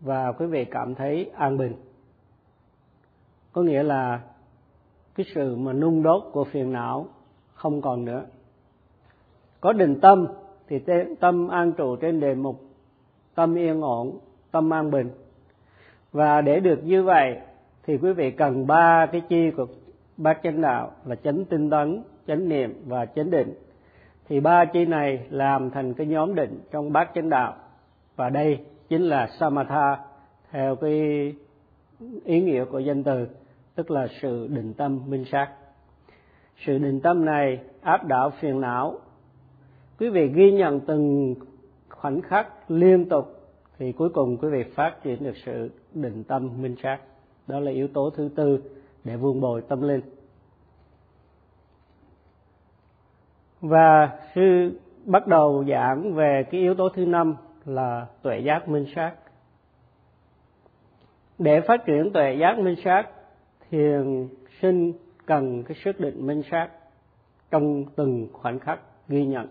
Và 0.00 0.32
quý 0.32 0.46
vị 0.46 0.64
cảm 0.64 0.94
thấy 0.94 1.30
an 1.34 1.58
bình. 1.58 1.72
Có 3.52 3.62
nghĩa 3.62 3.82
là 3.82 4.20
cái 5.14 5.26
sự 5.34 5.56
mà 5.56 5.72
nung 5.72 6.02
đốt 6.02 6.22
của 6.32 6.44
phiền 6.44 6.72
não 6.72 7.06
không 7.54 7.82
còn 7.82 8.04
nữa 8.04 8.24
có 9.66 9.72
định 9.72 10.00
tâm, 10.00 10.26
thì 10.68 10.80
tâm 11.20 11.48
an 11.48 11.72
trụ 11.72 11.96
trên 11.96 12.20
đề 12.20 12.34
mục 12.34 12.60
tâm 13.34 13.54
yên 13.54 13.80
ổn, 13.80 14.18
tâm 14.50 14.72
an 14.72 14.90
bình. 14.90 15.10
Và 16.12 16.40
để 16.40 16.60
được 16.60 16.84
như 16.84 17.02
vậy, 17.02 17.36
thì 17.86 17.96
quý 17.96 18.12
vị 18.12 18.30
cần 18.30 18.66
ba 18.66 19.06
cái 19.12 19.20
chi 19.20 19.50
của 19.50 19.66
bát 20.16 20.40
chánh 20.42 20.60
đạo 20.60 20.90
là 21.04 21.16
chánh 21.16 21.44
tinh 21.44 21.70
tấn, 21.70 22.02
chánh 22.26 22.48
niệm 22.48 22.82
và 22.86 23.06
chánh 23.06 23.30
định. 23.30 23.54
Thì 24.28 24.40
ba 24.40 24.64
chi 24.64 24.84
này 24.84 25.26
làm 25.30 25.70
thành 25.70 25.94
cái 25.94 26.06
nhóm 26.06 26.34
định 26.34 26.60
trong 26.70 26.92
bát 26.92 27.10
chánh 27.14 27.30
đạo. 27.30 27.54
Và 28.16 28.28
đây 28.28 28.58
chính 28.88 29.02
là 29.02 29.28
samatha, 29.40 29.98
theo 30.50 30.76
cái 30.76 31.32
ý 32.24 32.40
nghĩa 32.40 32.64
của 32.64 32.78
danh 32.78 33.02
từ, 33.02 33.28
tức 33.74 33.90
là 33.90 34.06
sự 34.20 34.46
định 34.46 34.74
tâm 34.74 35.00
minh 35.06 35.24
sát. 35.32 35.48
Sự 36.66 36.78
định 36.78 37.00
tâm 37.00 37.24
này 37.24 37.58
áp 37.82 38.06
đảo 38.06 38.30
phiền 38.40 38.60
não 38.60 38.98
quý 39.98 40.08
vị 40.08 40.28
ghi 40.28 40.52
nhận 40.52 40.80
từng 40.80 41.34
khoảnh 41.88 42.22
khắc 42.22 42.70
liên 42.70 43.08
tục 43.08 43.36
thì 43.78 43.92
cuối 43.92 44.08
cùng 44.08 44.36
quý 44.36 44.48
vị 44.48 44.62
phát 44.62 45.02
triển 45.02 45.24
được 45.24 45.36
sự 45.44 45.70
định 45.94 46.24
tâm 46.24 46.62
minh 46.62 46.76
sát. 46.82 46.98
Đó 47.46 47.60
là 47.60 47.70
yếu 47.70 47.88
tố 47.88 48.10
thứ 48.10 48.28
tư 48.36 48.62
để 49.04 49.16
vun 49.16 49.40
bồi 49.40 49.62
tâm 49.68 49.82
linh. 49.82 50.00
Và 53.60 54.18
sư 54.34 54.78
bắt 55.04 55.26
đầu 55.26 55.64
giảng 55.68 56.14
về 56.14 56.44
cái 56.50 56.60
yếu 56.60 56.74
tố 56.74 56.88
thứ 56.88 57.06
năm 57.06 57.36
là 57.64 58.06
tuệ 58.22 58.38
giác 58.38 58.68
minh 58.68 58.86
sát. 58.94 59.14
Để 61.38 61.60
phát 61.60 61.86
triển 61.86 62.10
tuệ 62.12 62.36
giác 62.40 62.58
minh 62.58 62.76
sát, 62.84 63.04
thiền 63.70 64.28
sinh 64.60 64.92
cần 65.26 65.62
cái 65.62 65.76
sức 65.84 66.00
định 66.00 66.26
minh 66.26 66.42
sát 66.50 66.68
trong 67.50 67.84
từng 67.96 68.28
khoảnh 68.32 68.58
khắc 68.58 68.80
ghi 69.08 69.26
nhận 69.26 69.46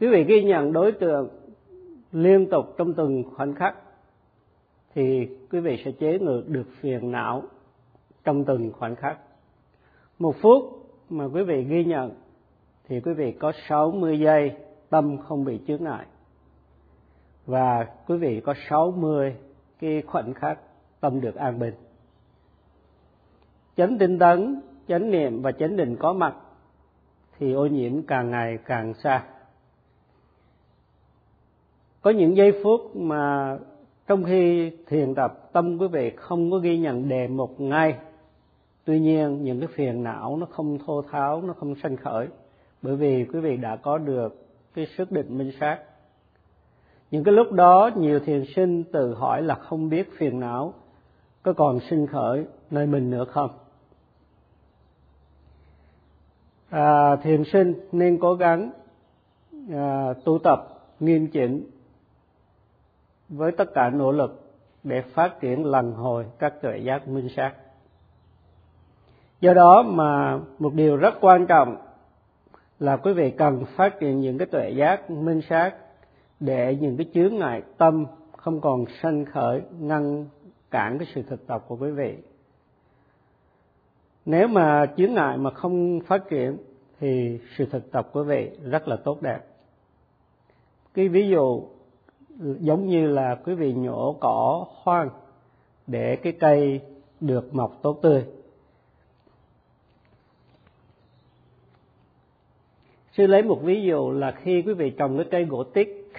quý 0.00 0.08
vị 0.08 0.24
ghi 0.24 0.42
nhận 0.44 0.72
đối 0.72 0.92
tượng 0.92 1.28
liên 2.12 2.46
tục 2.50 2.74
trong 2.78 2.94
từng 2.94 3.24
khoảnh 3.34 3.54
khắc 3.54 3.76
thì 4.94 5.28
quý 5.50 5.60
vị 5.60 5.82
sẽ 5.84 5.92
chế 5.92 6.18
ngự 6.18 6.44
được 6.46 6.66
phiền 6.80 7.10
não 7.10 7.42
trong 8.24 8.44
từng 8.44 8.72
khoảnh 8.72 8.96
khắc. 8.96 9.18
Một 10.18 10.36
phút 10.40 10.64
mà 11.10 11.24
quý 11.24 11.42
vị 11.42 11.64
ghi 11.64 11.84
nhận 11.84 12.10
thì 12.88 13.00
quý 13.00 13.12
vị 13.12 13.32
có 13.32 13.52
60 13.68 14.20
giây 14.20 14.52
tâm 14.90 15.18
không 15.18 15.44
bị 15.44 15.60
chướng 15.66 15.84
ngại. 15.84 16.06
Và 17.46 17.86
quý 18.06 18.16
vị 18.16 18.40
có 18.40 18.54
60 18.68 19.36
cái 19.78 20.02
khoảnh 20.06 20.34
khắc 20.34 20.58
tâm 21.00 21.20
được 21.20 21.34
an 21.34 21.58
bình. 21.58 21.74
Chánh 23.76 23.98
tinh 23.98 24.18
tấn, 24.18 24.60
chánh 24.88 25.10
niệm 25.10 25.42
và 25.42 25.52
chánh 25.52 25.76
định 25.76 25.96
có 25.96 26.12
mặt 26.12 26.36
thì 27.38 27.52
ô 27.52 27.66
nhiễm 27.66 28.02
càng 28.02 28.30
ngày 28.30 28.58
càng 28.64 28.94
xa 28.94 29.24
có 32.04 32.10
những 32.10 32.36
giây 32.36 32.60
phút 32.62 32.96
mà 32.96 33.56
trong 34.06 34.24
khi 34.24 34.70
thiền 34.86 35.14
tập 35.14 35.52
tâm 35.52 35.78
quý 35.78 35.86
vị 35.88 36.12
không 36.16 36.50
có 36.50 36.58
ghi 36.58 36.78
nhận 36.78 37.08
đề 37.08 37.28
mục 37.28 37.60
ngay. 37.60 37.94
Tuy 38.84 39.00
nhiên 39.00 39.44
những 39.44 39.60
cái 39.60 39.68
phiền 39.74 40.02
não 40.02 40.36
nó 40.36 40.46
không 40.50 40.78
thô 40.86 41.02
tháo 41.02 41.42
nó 41.42 41.52
không 41.52 41.74
sanh 41.82 41.96
khởi 41.96 42.28
bởi 42.82 42.96
vì 42.96 43.24
quý 43.32 43.40
vị 43.40 43.56
đã 43.56 43.76
có 43.76 43.98
được 43.98 44.46
cái 44.74 44.86
sức 44.96 45.12
định 45.12 45.38
minh 45.38 45.52
sát. 45.60 45.78
Những 47.10 47.24
cái 47.24 47.34
lúc 47.34 47.52
đó 47.52 47.90
nhiều 47.96 48.20
thiền 48.20 48.44
sinh 48.56 48.84
tự 48.84 49.14
hỏi 49.14 49.42
là 49.42 49.54
không 49.54 49.88
biết 49.88 50.10
phiền 50.18 50.40
não 50.40 50.74
có 51.42 51.52
còn 51.52 51.80
sinh 51.90 52.06
khởi 52.06 52.44
nơi 52.70 52.86
mình 52.86 53.10
nữa 53.10 53.24
không? 53.24 53.50
À, 56.70 57.16
thiền 57.16 57.42
sinh 57.52 57.74
nên 57.92 58.18
cố 58.20 58.34
gắng 58.34 58.70
à, 59.72 60.14
tu 60.24 60.38
tập 60.38 60.68
nghiêm 61.00 61.26
chỉnh 61.26 61.70
với 63.28 63.52
tất 63.52 63.74
cả 63.74 63.90
nỗ 63.90 64.12
lực 64.12 64.52
để 64.82 65.02
phát 65.02 65.40
triển 65.40 65.66
lần 65.66 65.92
hồi 65.92 66.26
các 66.38 66.62
tuệ 66.62 66.78
giác 66.78 67.08
minh 67.08 67.28
sát. 67.36 67.54
Do 69.40 69.54
đó 69.54 69.82
mà 69.82 70.38
một 70.58 70.74
điều 70.74 70.96
rất 70.96 71.14
quan 71.20 71.46
trọng 71.46 71.76
là 72.78 72.96
quý 72.96 73.12
vị 73.12 73.30
cần 73.30 73.64
phát 73.76 74.00
triển 74.00 74.20
những 74.20 74.38
cái 74.38 74.46
tuệ 74.46 74.70
giác 74.70 75.10
minh 75.10 75.40
sát 75.48 75.74
để 76.40 76.76
những 76.80 76.96
cái 76.96 77.06
chướng 77.14 77.34
ngại 77.34 77.62
tâm 77.78 78.06
không 78.36 78.60
còn 78.60 78.84
sanh 79.02 79.24
khởi, 79.24 79.62
ngăn 79.78 80.26
cản 80.70 80.98
cái 80.98 81.08
sự 81.14 81.22
thực 81.22 81.46
tập 81.46 81.64
của 81.68 81.76
quý 81.76 81.90
vị. 81.90 82.16
Nếu 84.26 84.48
mà 84.48 84.86
chướng 84.96 85.14
ngại 85.14 85.38
mà 85.38 85.50
không 85.50 86.00
phát 86.06 86.28
triển 86.28 86.56
thì 87.00 87.40
sự 87.56 87.66
thực 87.66 87.92
tập 87.92 88.08
của 88.12 88.22
quý 88.22 88.28
vị 88.28 88.50
rất 88.70 88.88
là 88.88 88.96
tốt 88.96 89.22
đẹp. 89.22 89.40
Cái 90.94 91.08
ví 91.08 91.28
dụ 91.28 91.62
giống 92.38 92.86
như 92.86 93.06
là 93.06 93.34
quý 93.44 93.54
vị 93.54 93.72
nhổ 93.72 94.16
cỏ 94.20 94.66
hoang 94.82 95.08
để 95.86 96.16
cái 96.16 96.32
cây 96.32 96.80
được 97.20 97.54
mọc 97.54 97.78
tốt 97.82 97.98
tươi. 98.02 98.24
Sư 103.12 103.26
lấy 103.26 103.42
một 103.42 103.60
ví 103.62 103.82
dụ 103.82 104.10
là 104.10 104.30
khi 104.30 104.62
quý 104.62 104.74
vị 104.74 104.90
trồng 104.90 105.16
cái 105.16 105.26
cây 105.30 105.44
gỗ 105.44 105.64
tích 105.64 106.12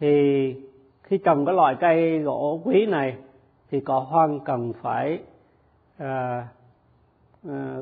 thì 0.00 0.54
khi 1.02 1.18
trồng 1.18 1.46
cái 1.46 1.54
loại 1.54 1.76
cây 1.80 2.18
gỗ 2.18 2.60
quý 2.64 2.86
này 2.86 3.16
thì 3.70 3.80
cỏ 3.80 3.98
hoang 3.98 4.40
cần 4.40 4.72
phải 4.82 5.18
à, 5.96 6.48
à, 7.48 7.76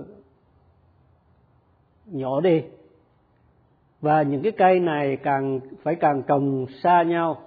nhổ 2.06 2.40
đi 2.40 2.62
và 4.06 4.22
những 4.22 4.42
cái 4.42 4.52
cây 4.52 4.80
này 4.80 5.16
càng, 5.16 5.60
phải 5.82 5.94
càng 5.94 6.22
trồng 6.26 6.66
xa 6.82 7.02
nhau. 7.02 7.38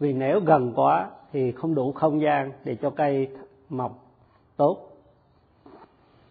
Vì 0.00 0.12
nếu 0.12 0.40
gần 0.40 0.72
quá 0.76 1.10
thì 1.32 1.52
không 1.52 1.74
đủ 1.74 1.92
không 1.92 2.20
gian 2.20 2.52
để 2.64 2.76
cho 2.82 2.90
cây 2.90 3.28
mọc 3.68 4.04
tốt. 4.56 4.78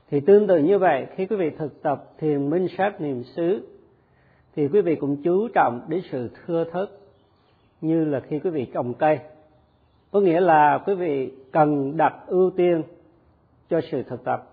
Thì 0.09 0.19
tương 0.19 0.47
tự 0.47 0.57
như 0.57 0.79
vậy, 0.79 1.07
khi 1.15 1.25
quý 1.25 1.35
vị 1.35 1.49
thực 1.49 1.83
tập 1.83 2.03
thiền 2.19 2.49
minh 2.49 2.67
sát 2.77 3.01
niệm 3.01 3.23
xứ, 3.23 3.67
thì 4.55 4.67
quý 4.67 4.81
vị 4.81 4.95
cũng 4.95 5.23
chú 5.23 5.47
trọng 5.47 5.81
đến 5.87 6.01
sự 6.11 6.29
thưa 6.45 6.63
thớt, 6.63 6.89
như 7.81 8.05
là 8.05 8.19
khi 8.19 8.39
quý 8.39 8.49
vị 8.49 8.67
trồng 8.73 8.93
cây. 8.93 9.19
Có 10.11 10.19
nghĩa 10.19 10.39
là 10.39 10.77
quý 10.85 10.95
vị 10.95 11.31
cần 11.51 11.97
đặt 11.97 12.13
ưu 12.27 12.49
tiên 12.49 12.83
cho 13.69 13.81
sự 13.91 14.03
thực 14.03 14.23
tập. 14.23 14.47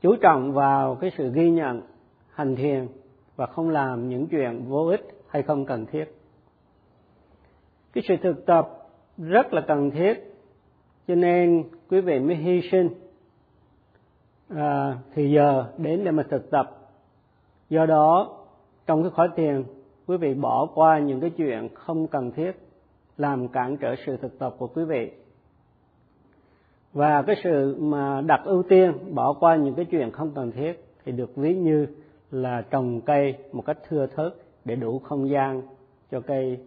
Chú 0.00 0.16
trọng 0.16 0.52
vào 0.52 0.94
cái 0.94 1.10
sự 1.18 1.30
ghi 1.32 1.50
nhận, 1.50 1.82
hành 2.30 2.56
thiền 2.56 2.86
và 3.40 3.46
không 3.46 3.68
làm 3.68 4.08
những 4.08 4.26
chuyện 4.26 4.64
vô 4.68 4.86
ích 4.86 5.00
hay 5.28 5.42
không 5.42 5.66
cần 5.66 5.86
thiết. 5.86 6.04
Cái 7.92 8.04
sự 8.08 8.16
thực 8.22 8.46
tập 8.46 8.68
rất 9.18 9.52
là 9.54 9.64
cần 9.68 9.90
thiết 9.90 10.14
cho 11.08 11.14
nên 11.14 11.64
quý 11.88 12.00
vị 12.00 12.18
mới 12.18 12.36
hy 12.36 12.60
sinh 12.72 12.88
à, 14.48 14.98
thì 15.14 15.30
giờ 15.30 15.64
đến 15.78 16.04
để 16.04 16.10
mà 16.10 16.22
thực 16.30 16.50
tập. 16.50 16.90
Do 17.70 17.86
đó 17.86 18.38
trong 18.86 19.02
cái 19.02 19.10
khóa 19.10 19.28
tiền 19.36 19.64
quý 20.06 20.16
vị 20.16 20.34
bỏ 20.34 20.66
qua 20.74 20.98
những 20.98 21.20
cái 21.20 21.30
chuyện 21.30 21.68
không 21.74 22.06
cần 22.06 22.32
thiết 22.32 22.52
làm 23.16 23.48
cản 23.48 23.76
trở 23.76 23.94
sự 24.06 24.16
thực 24.16 24.38
tập 24.38 24.54
của 24.58 24.66
quý 24.66 24.84
vị. 24.84 25.10
Và 26.92 27.22
cái 27.22 27.36
sự 27.44 27.76
mà 27.80 28.20
đặt 28.20 28.40
ưu 28.44 28.62
tiên 28.62 29.14
bỏ 29.14 29.32
qua 29.32 29.56
những 29.56 29.74
cái 29.74 29.84
chuyện 29.84 30.10
không 30.10 30.30
cần 30.34 30.52
thiết 30.52 30.84
thì 31.04 31.12
được 31.12 31.36
ví 31.36 31.54
như 31.54 31.86
là 32.30 32.62
trồng 32.70 33.00
cây 33.00 33.34
một 33.52 33.62
cách 33.66 33.78
thưa 33.88 34.06
thớt 34.06 34.34
để 34.64 34.76
đủ 34.76 34.98
không 34.98 35.30
gian 35.30 35.62
cho 36.10 36.20
cây 36.20 36.60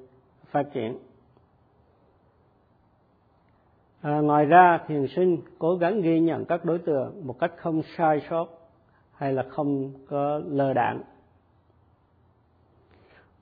phát 0.51 0.63
triển. 0.73 0.97
À, 4.01 4.19
ngoài 4.19 4.45
ra 4.45 4.79
thiền 4.87 5.07
sinh 5.15 5.37
cố 5.59 5.75
gắng 5.75 6.01
ghi 6.01 6.19
nhận 6.19 6.45
các 6.45 6.65
đối 6.65 6.79
tượng 6.79 7.27
một 7.27 7.39
cách 7.39 7.51
không 7.57 7.81
sai 7.97 8.21
sót 8.29 8.47
hay 9.13 9.33
là 9.33 9.43
không 9.49 9.91
có 10.09 10.41
lơ 10.45 10.73
đạn 10.73 11.03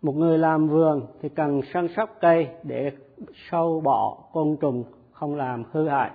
một 0.02 0.16
người 0.16 0.38
làm 0.38 0.68
vườn 0.68 1.08
thì 1.22 1.30
cần 1.30 1.62
săn 1.74 1.88
sóc 1.96 2.18
cây 2.22 2.48
để 2.64 2.92
sâu 3.52 3.82
bọ 3.82 4.18
côn 4.32 4.58
trùng 4.62 4.84
không 5.12 5.36
làm 5.36 5.64
hư 5.72 5.88
hại. 5.88 6.12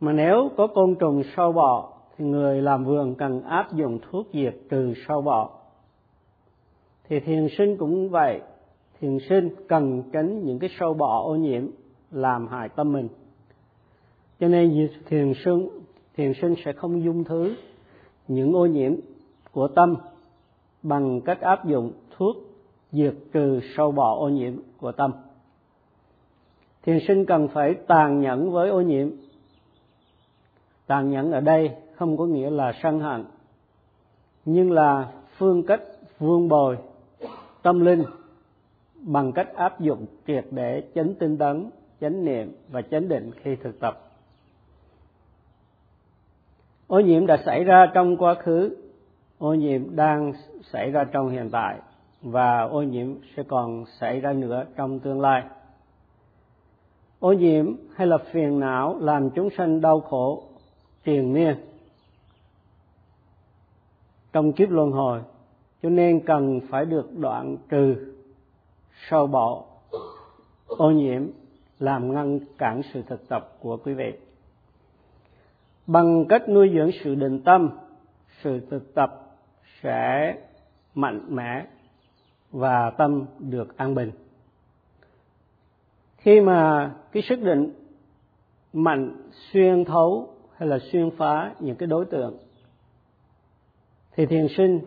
Mà 0.00 0.12
nếu 0.12 0.50
có 0.56 0.66
côn 0.66 0.94
trùng 0.94 1.22
sâu 1.36 1.52
bọ 1.52 1.92
người 2.18 2.62
làm 2.62 2.84
vườn 2.84 3.14
cần 3.14 3.42
áp 3.42 3.74
dụng 3.74 3.98
thuốc 4.10 4.26
diệt 4.32 4.54
trừ 4.70 4.94
sâu 5.08 5.22
bọ. 5.22 5.50
Thì 7.08 7.20
thiền 7.20 7.48
sinh 7.58 7.76
cũng 7.76 8.08
vậy. 8.08 8.40
Thiền 9.00 9.18
sinh 9.28 9.48
cần 9.68 10.02
tránh 10.12 10.44
những 10.44 10.58
cái 10.58 10.70
sâu 10.80 10.94
bọ 10.94 11.22
ô 11.24 11.36
nhiễm 11.36 11.66
làm 12.10 12.48
hại 12.48 12.68
tâm 12.68 12.92
mình. 12.92 13.08
Cho 14.40 14.48
nên 14.48 14.88
thiền 15.06 15.32
sinh 15.44 15.68
thiền 16.16 16.32
sinh 16.40 16.54
sẽ 16.64 16.72
không 16.72 17.04
dung 17.04 17.24
thứ 17.24 17.54
những 18.28 18.52
ô 18.52 18.66
nhiễm 18.66 18.94
của 19.52 19.68
tâm 19.68 19.94
bằng 20.82 21.20
cách 21.20 21.40
áp 21.40 21.66
dụng 21.66 21.92
thuốc 22.16 22.36
diệt 22.92 23.14
trừ 23.32 23.60
sâu 23.76 23.92
bọ 23.92 24.16
ô 24.16 24.28
nhiễm 24.28 24.52
của 24.80 24.92
tâm. 24.92 25.12
Thiền 26.82 26.98
sinh 27.08 27.26
cần 27.26 27.48
phải 27.48 27.74
tàn 27.74 28.20
nhẫn 28.20 28.50
với 28.50 28.70
ô 28.70 28.80
nhiễm. 28.80 29.10
Tàn 30.86 31.10
nhẫn 31.10 31.32
ở 31.32 31.40
đây 31.40 31.70
không 31.98 32.16
có 32.16 32.26
nghĩa 32.26 32.50
là 32.50 32.72
sân 32.82 33.00
hận, 33.00 33.24
nhưng 34.44 34.70
là 34.70 35.12
phương 35.36 35.66
cách 35.66 35.82
vương 36.18 36.48
bồi 36.48 36.78
tâm 37.62 37.80
linh 37.80 38.04
bằng 38.94 39.32
cách 39.32 39.54
áp 39.54 39.80
dụng 39.80 40.06
triệt 40.26 40.44
để 40.50 40.82
chánh 40.94 41.14
tinh 41.14 41.38
tấn, 41.38 41.70
chánh 42.00 42.24
niệm 42.24 42.56
và 42.68 42.82
chánh 42.82 43.08
định 43.08 43.30
khi 43.42 43.56
thực 43.56 43.80
tập. 43.80 44.00
Ô 46.86 47.00
nhiễm 47.00 47.26
đã 47.26 47.36
xảy 47.46 47.64
ra 47.64 47.90
trong 47.94 48.16
quá 48.16 48.34
khứ, 48.34 48.76
ô 49.38 49.54
nhiễm 49.54 49.96
đang 49.96 50.32
xảy 50.72 50.90
ra 50.90 51.04
trong 51.04 51.28
hiện 51.28 51.48
tại, 51.52 51.78
và 52.22 52.60
ô 52.62 52.82
nhiễm 52.82 53.14
sẽ 53.36 53.42
còn 53.42 53.84
xảy 54.00 54.20
ra 54.20 54.32
nữa 54.32 54.64
trong 54.76 55.00
tương 55.00 55.20
lai. 55.20 55.42
Ô 57.20 57.32
nhiễm 57.32 57.76
hay 57.94 58.06
là 58.06 58.18
phiền 58.18 58.60
não 58.60 58.96
làm 59.00 59.30
chúng 59.30 59.48
sanh 59.56 59.80
đau 59.80 60.00
khổ, 60.00 60.42
triền 61.04 61.32
miên 61.32 61.56
trong 64.32 64.52
kiếp 64.52 64.70
luân 64.70 64.92
hồi. 64.92 65.20
Cho 65.82 65.88
nên 65.88 66.20
cần 66.26 66.60
phải 66.68 66.84
được 66.84 67.16
đoạn 67.16 67.56
trừ 67.68 68.12
sâu 69.08 69.26
bỏ 69.26 69.64
ô 70.66 70.90
nhiễm, 70.90 71.22
làm 71.78 72.12
ngăn 72.14 72.40
cản 72.58 72.82
sự 72.92 73.02
thực 73.02 73.28
tập 73.28 73.56
của 73.60 73.76
quý 73.76 73.94
vị. 73.94 74.12
Bằng 75.86 76.24
cách 76.28 76.48
nuôi 76.48 76.70
dưỡng 76.74 76.90
sự 77.04 77.14
định 77.14 77.40
tâm, 77.44 77.70
sự 78.42 78.60
thực 78.70 78.94
tập 78.94 79.36
sẽ 79.82 80.34
mạnh 80.94 81.20
mẽ 81.28 81.66
và 82.50 82.90
tâm 82.90 83.24
được 83.38 83.76
an 83.76 83.94
bình. 83.94 84.10
Khi 86.16 86.40
mà 86.40 86.90
cái 87.12 87.22
sức 87.28 87.42
định 87.42 87.72
mạnh 88.72 89.30
xuyên 89.52 89.84
thấu 89.84 90.34
hay 90.56 90.68
là 90.68 90.78
xuyên 90.92 91.10
phá 91.10 91.54
những 91.60 91.76
cái 91.76 91.86
đối 91.86 92.04
tượng 92.04 92.36
thì 94.18 94.26
thiền 94.26 94.46
sinh 94.56 94.80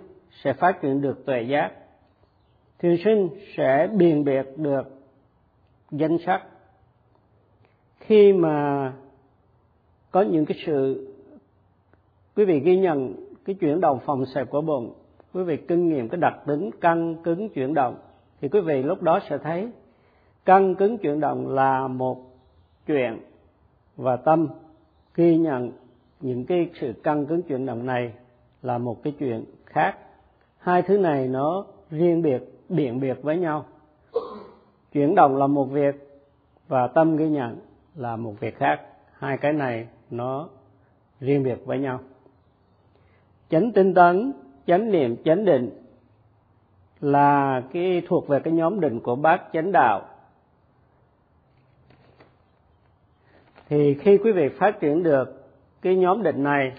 sẽ 0.43 0.53
phát 0.53 0.81
triển 0.81 1.01
được 1.01 1.25
tuệ 1.25 1.41
giác. 1.41 1.71
Thiền 2.79 2.97
sinh 3.03 3.29
sẽ 3.57 3.89
biền 3.93 4.23
biệt 4.23 4.45
được 4.55 4.83
danh 5.91 6.17
sắc. 6.25 6.43
Khi 7.99 8.33
mà 8.33 8.93
có 10.11 10.21
những 10.21 10.45
cái 10.45 10.57
sự, 10.65 11.07
quý 12.35 12.45
vị 12.45 12.59
ghi 12.59 12.77
nhận 12.77 13.15
cái 13.45 13.55
chuyển 13.55 13.81
động 13.81 13.99
phòng 14.05 14.25
xẹp 14.25 14.49
của 14.49 14.61
bụng, 14.61 14.93
quý 15.33 15.43
vị 15.43 15.57
kinh 15.67 15.89
nghiệm 15.89 16.09
cái 16.09 16.21
đặc 16.21 16.33
tính 16.47 16.69
căng 16.81 17.15
cứng 17.23 17.49
chuyển 17.49 17.73
động, 17.73 17.95
thì 18.41 18.49
quý 18.49 18.61
vị 18.61 18.83
lúc 18.83 19.01
đó 19.01 19.19
sẽ 19.29 19.37
thấy 19.37 19.71
căng 20.45 20.75
cứng 20.75 20.97
chuyển 20.97 21.19
động 21.19 21.49
là 21.49 21.87
một 21.87 22.17
chuyện 22.87 23.19
và 23.97 24.15
tâm 24.15 24.47
ghi 25.15 25.37
nhận 25.37 25.71
những 26.19 26.45
cái 26.45 26.69
sự 26.81 26.93
căng 27.03 27.25
cứng 27.25 27.41
chuyển 27.41 27.65
động 27.65 27.85
này 27.85 28.13
là 28.61 28.77
một 28.77 29.03
cái 29.03 29.13
chuyện 29.19 29.45
khác. 29.65 29.97
Hai 30.57 30.81
thứ 30.81 30.97
này 30.97 31.27
nó 31.27 31.65
riêng 31.89 32.21
biệt, 32.21 32.41
biện 32.69 32.99
biệt 32.99 33.23
với 33.23 33.37
nhau. 33.37 33.65
Chuyển 34.93 35.15
động 35.15 35.37
là 35.37 35.47
một 35.47 35.65
việc 35.65 36.21
và 36.67 36.87
tâm 36.87 37.17
ghi 37.17 37.29
nhận 37.29 37.59
là 37.95 38.15
một 38.15 38.39
việc 38.39 38.57
khác. 38.57 38.81
Hai 39.13 39.37
cái 39.37 39.53
này 39.53 39.87
nó 40.09 40.49
riêng 41.19 41.43
biệt 41.43 41.65
với 41.65 41.79
nhau. 41.79 41.99
Chánh 43.49 43.71
tinh 43.71 43.93
tấn, 43.93 44.33
chánh 44.67 44.91
niệm, 44.91 45.15
chánh 45.25 45.45
định 45.45 45.69
là 47.01 47.61
cái 47.73 48.01
thuộc 48.07 48.27
về 48.27 48.39
cái 48.39 48.53
nhóm 48.53 48.79
định 48.79 48.99
của 48.99 49.15
bác 49.15 49.41
chánh 49.53 49.71
đạo. 49.71 50.01
Thì 53.69 53.93
khi 53.93 54.17
quý 54.17 54.31
vị 54.31 54.49
phát 54.49 54.79
triển 54.79 55.03
được 55.03 55.49
cái 55.81 55.95
nhóm 55.95 56.23
định 56.23 56.43
này 56.43 56.73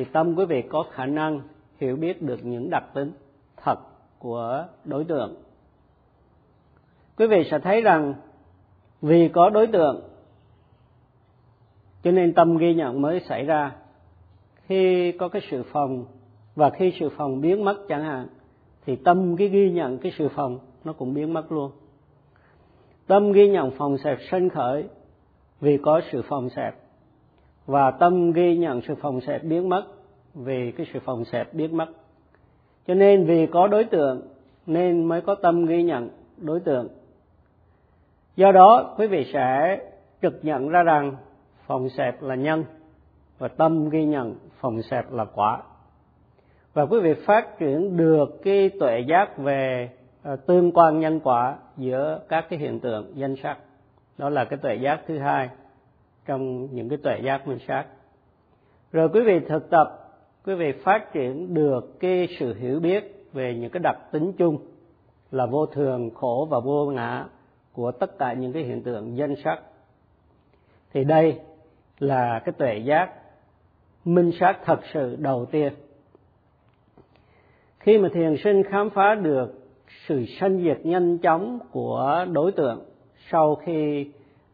thì 0.00 0.06
tâm 0.12 0.34
quý 0.34 0.44
vị 0.44 0.62
có 0.62 0.84
khả 0.90 1.06
năng 1.06 1.40
hiểu 1.80 1.96
biết 1.96 2.22
được 2.22 2.44
những 2.44 2.70
đặc 2.70 2.84
tính 2.94 3.12
thật 3.56 3.78
của 4.18 4.66
đối 4.84 5.04
tượng. 5.04 5.34
Quý 7.16 7.26
vị 7.26 7.48
sẽ 7.50 7.58
thấy 7.58 7.80
rằng 7.80 8.14
vì 9.02 9.28
có 9.28 9.50
đối 9.50 9.66
tượng, 9.66 10.02
cho 12.02 12.10
nên 12.10 12.34
tâm 12.34 12.56
ghi 12.56 12.74
nhận 12.74 13.02
mới 13.02 13.20
xảy 13.20 13.44
ra. 13.44 13.72
Khi 14.66 15.12
có 15.12 15.28
cái 15.28 15.42
sự 15.50 15.62
phòng 15.72 16.04
và 16.54 16.70
khi 16.70 16.92
sự 17.00 17.08
phòng 17.08 17.40
biến 17.40 17.64
mất 17.64 17.76
chẳng 17.88 18.04
hạn, 18.04 18.26
thì 18.86 18.96
tâm 18.96 19.36
cái 19.36 19.48
ghi 19.48 19.70
nhận 19.70 19.98
cái 19.98 20.12
sự 20.18 20.28
phòng 20.28 20.58
nó 20.84 20.92
cũng 20.92 21.14
biến 21.14 21.32
mất 21.32 21.52
luôn. 21.52 21.70
Tâm 23.06 23.32
ghi 23.32 23.48
nhận 23.48 23.70
phòng 23.70 23.98
xẹp 23.98 24.18
sân 24.30 24.48
khởi 24.48 24.84
vì 25.60 25.78
có 25.82 26.00
sự 26.12 26.22
phòng 26.22 26.50
xẹp 26.50 26.74
và 27.70 27.90
tâm 27.90 28.32
ghi 28.32 28.56
nhận 28.56 28.80
sự 28.80 28.94
phòng 28.94 29.20
xẹp 29.20 29.44
biến 29.44 29.68
mất, 29.68 29.84
vì 30.34 30.72
cái 30.72 30.86
sự 30.92 31.00
phòng 31.04 31.24
xẹp 31.24 31.54
biến 31.54 31.76
mất. 31.76 31.86
Cho 32.86 32.94
nên 32.94 33.24
vì 33.24 33.46
có 33.46 33.66
đối 33.66 33.84
tượng, 33.84 34.22
nên 34.66 35.04
mới 35.04 35.20
có 35.20 35.34
tâm 35.34 35.66
ghi 35.66 35.82
nhận 35.82 36.08
đối 36.36 36.60
tượng. 36.60 36.88
Do 38.36 38.52
đó, 38.52 38.94
quý 38.98 39.06
vị 39.06 39.30
sẽ 39.32 39.78
trực 40.22 40.38
nhận 40.42 40.68
ra 40.68 40.82
rằng 40.82 41.16
phòng 41.66 41.88
xẹp 41.88 42.22
là 42.22 42.34
nhân, 42.34 42.64
và 43.38 43.48
tâm 43.48 43.88
ghi 43.88 44.04
nhận 44.04 44.34
phòng 44.60 44.82
xẹp 44.82 45.12
là 45.12 45.24
quả. 45.24 45.62
Và 46.74 46.86
quý 46.86 47.00
vị 47.00 47.14
phát 47.26 47.58
triển 47.58 47.96
được 47.96 48.42
cái 48.44 48.70
tuệ 48.80 49.00
giác 49.00 49.38
về 49.38 49.90
ờ, 50.22 50.36
tương 50.36 50.72
quan 50.72 51.00
nhân 51.00 51.20
quả 51.20 51.56
giữa 51.76 52.20
các 52.28 52.46
cái 52.50 52.58
hiện 52.58 52.80
tượng 52.80 53.12
danh 53.14 53.36
sắc. 53.42 53.58
Đó 54.18 54.28
là 54.28 54.44
cái 54.44 54.58
tuệ 54.62 54.74
giác 54.74 55.00
thứ 55.06 55.18
hai 55.18 55.48
trong 56.26 56.74
những 56.74 56.88
cái 56.88 56.98
tuệ 57.02 57.20
giác 57.24 57.48
minh 57.48 57.58
sát. 57.68 57.84
Rồi 58.92 59.08
quý 59.12 59.20
vị 59.20 59.40
thực 59.48 59.70
tập 59.70 60.00
quý 60.44 60.54
vị 60.54 60.72
phát 60.72 61.12
triển 61.12 61.54
được 61.54 62.00
cái 62.00 62.28
sự 62.38 62.54
hiểu 62.54 62.80
biết 62.80 63.24
về 63.32 63.54
những 63.54 63.70
cái 63.70 63.80
đặc 63.80 63.96
tính 64.12 64.32
chung 64.32 64.58
là 65.30 65.46
vô 65.46 65.66
thường 65.66 66.10
khổ 66.14 66.48
và 66.50 66.60
vô 66.60 66.86
ngã 66.86 67.24
của 67.72 67.92
tất 67.92 68.18
cả 68.18 68.32
những 68.32 68.52
cái 68.52 68.62
hiện 68.62 68.82
tượng 68.82 69.16
danh 69.16 69.34
sắc. 69.44 69.60
Thì 70.92 71.04
đây 71.04 71.40
là 71.98 72.38
cái 72.44 72.52
tuệ 72.52 72.78
giác 72.78 73.12
minh 74.04 74.30
sát 74.40 74.58
thật 74.64 74.80
sự 74.92 75.16
đầu 75.16 75.46
tiên. 75.46 75.72
Khi 77.78 77.98
mà 77.98 78.08
thiền 78.14 78.36
sinh 78.44 78.62
khám 78.70 78.90
phá 78.90 79.14
được 79.14 79.60
sự 80.06 80.24
sanh 80.40 80.62
diệt 80.62 80.86
nhanh 80.86 81.18
chóng 81.18 81.58
của 81.70 82.26
đối 82.32 82.52
tượng 82.52 82.84
sau 83.30 83.54
khi 83.54 84.10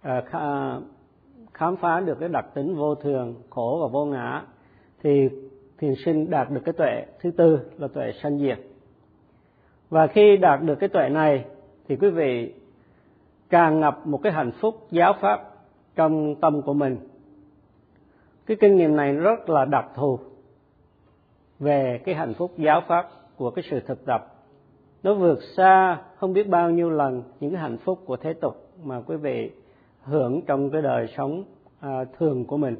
uh, 0.09 0.25
khám 1.57 1.77
phá 1.77 2.01
được 2.01 2.21
cái 2.21 2.29
đặc 2.29 2.47
tính 2.55 2.77
vô 2.77 2.95
thường, 2.95 3.35
khổ 3.51 3.79
và 3.83 3.89
vô 3.89 4.05
ngã, 4.05 4.43
thì 5.03 5.29
thiền 5.79 5.95
sinh 6.05 6.31
đạt 6.31 6.51
được 6.51 6.61
cái 6.65 6.73
tuệ 6.73 7.05
thứ 7.21 7.31
tư 7.31 7.59
là 7.79 7.89
tuệ 7.89 8.13
sanh 8.23 8.39
diệt. 8.39 8.59
Và 9.91 10.07
khi 10.07 10.37
đạt 10.37 10.63
được 10.63 10.75
cái 10.75 10.89
tuệ 10.89 11.09
này, 11.09 11.45
thì 11.89 11.97
quý 11.97 12.11
vị 12.11 12.55
càng 13.51 13.81
ngập 13.81 14.07
một 14.07 14.21
cái 14.23 14.33
hạnh 14.33 14.51
phúc 14.61 14.87
giáo 14.91 15.15
pháp 15.21 15.51
trong 15.95 16.35
tâm 16.35 16.63
của 16.63 16.75
mình. 16.75 16.99
Cái 18.47 18.57
kinh 18.61 18.77
nghiệm 18.77 18.97
này 18.97 19.13
rất 19.13 19.51
là 19.51 19.65
đặc 19.65 19.87
thù 19.95 20.19
về 21.59 22.01
cái 22.05 22.15
hạnh 22.15 22.35
phúc 22.35 22.53
giáo 22.57 22.83
pháp 22.87 23.11
của 23.37 23.51
cái 23.51 23.65
sự 23.71 23.81
thực 23.81 24.05
tập. 24.05 24.35
Nó 25.03 25.15
vượt 25.15 25.39
xa 25.57 26.03
không 26.17 26.33
biết 26.33 26.49
bao 26.49 26.71
nhiêu 26.71 26.91
lần 26.91 27.23
những 27.41 27.53
cái 27.53 27.61
hạnh 27.61 27.79
phúc 27.79 27.99
của 28.07 28.17
thế 28.17 28.33
tục 28.33 28.69
mà 28.85 29.03
quý 29.07 29.17
vị 29.17 29.51
hưởng 30.07 30.41
trong 30.47 30.71
cái 30.71 30.83
đời 30.83 31.07
sống 31.17 31.45
à, 31.81 32.05
thường 32.19 32.45
của 32.45 32.57
mình. 32.57 32.77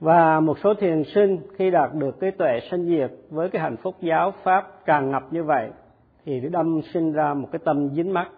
Và 0.00 0.40
một 0.40 0.58
số 0.58 0.74
thiền 0.74 1.04
sinh 1.04 1.38
khi 1.56 1.70
đạt 1.70 1.94
được 1.94 2.20
cái 2.20 2.30
tuệ 2.30 2.60
sanh 2.70 2.86
diệt 2.86 3.10
với 3.30 3.48
cái 3.48 3.62
hạnh 3.62 3.76
phúc 3.82 3.96
giáo 4.00 4.32
pháp 4.42 4.86
tràn 4.86 5.10
ngập 5.10 5.32
như 5.32 5.44
vậy 5.44 5.70
thì 6.24 6.40
đâm 6.40 6.80
sinh 6.94 7.12
ra 7.12 7.34
một 7.34 7.48
cái 7.52 7.58
tâm 7.64 7.90
dính 7.94 8.12
mắc. 8.12 8.30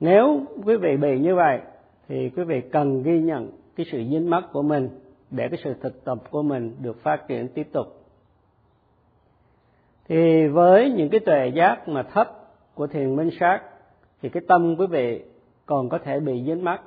Nếu 0.00 0.40
quý 0.64 0.76
vị 0.76 0.96
bị 0.96 1.18
như 1.18 1.34
vậy 1.34 1.60
thì 2.08 2.30
quý 2.36 2.44
vị 2.44 2.60
cần 2.72 3.02
ghi 3.02 3.20
nhận 3.20 3.50
cái 3.76 3.86
sự 3.92 3.98
dính 3.98 4.30
mắc 4.30 4.44
của 4.52 4.62
mình 4.62 4.88
để 5.30 5.48
cái 5.48 5.58
sự 5.64 5.74
thực 5.80 6.04
tập 6.04 6.18
của 6.30 6.42
mình 6.42 6.76
được 6.80 7.02
phát 7.02 7.28
triển 7.28 7.48
tiếp 7.48 7.68
tục. 7.72 7.86
Thì 10.08 10.46
với 10.46 10.90
những 10.90 11.10
cái 11.10 11.20
tuệ 11.20 11.48
giác 11.54 11.88
mà 11.88 12.02
thấp 12.02 12.28
của 12.74 12.86
thiền 12.86 13.16
minh 13.16 13.30
sát 13.40 13.60
thì 14.22 14.28
cái 14.28 14.42
tâm 14.48 14.76
quý 14.78 14.86
vị 14.86 15.22
còn 15.66 15.88
có 15.88 15.98
thể 15.98 16.20
bị 16.20 16.42
dính 16.46 16.64
mắc 16.64 16.80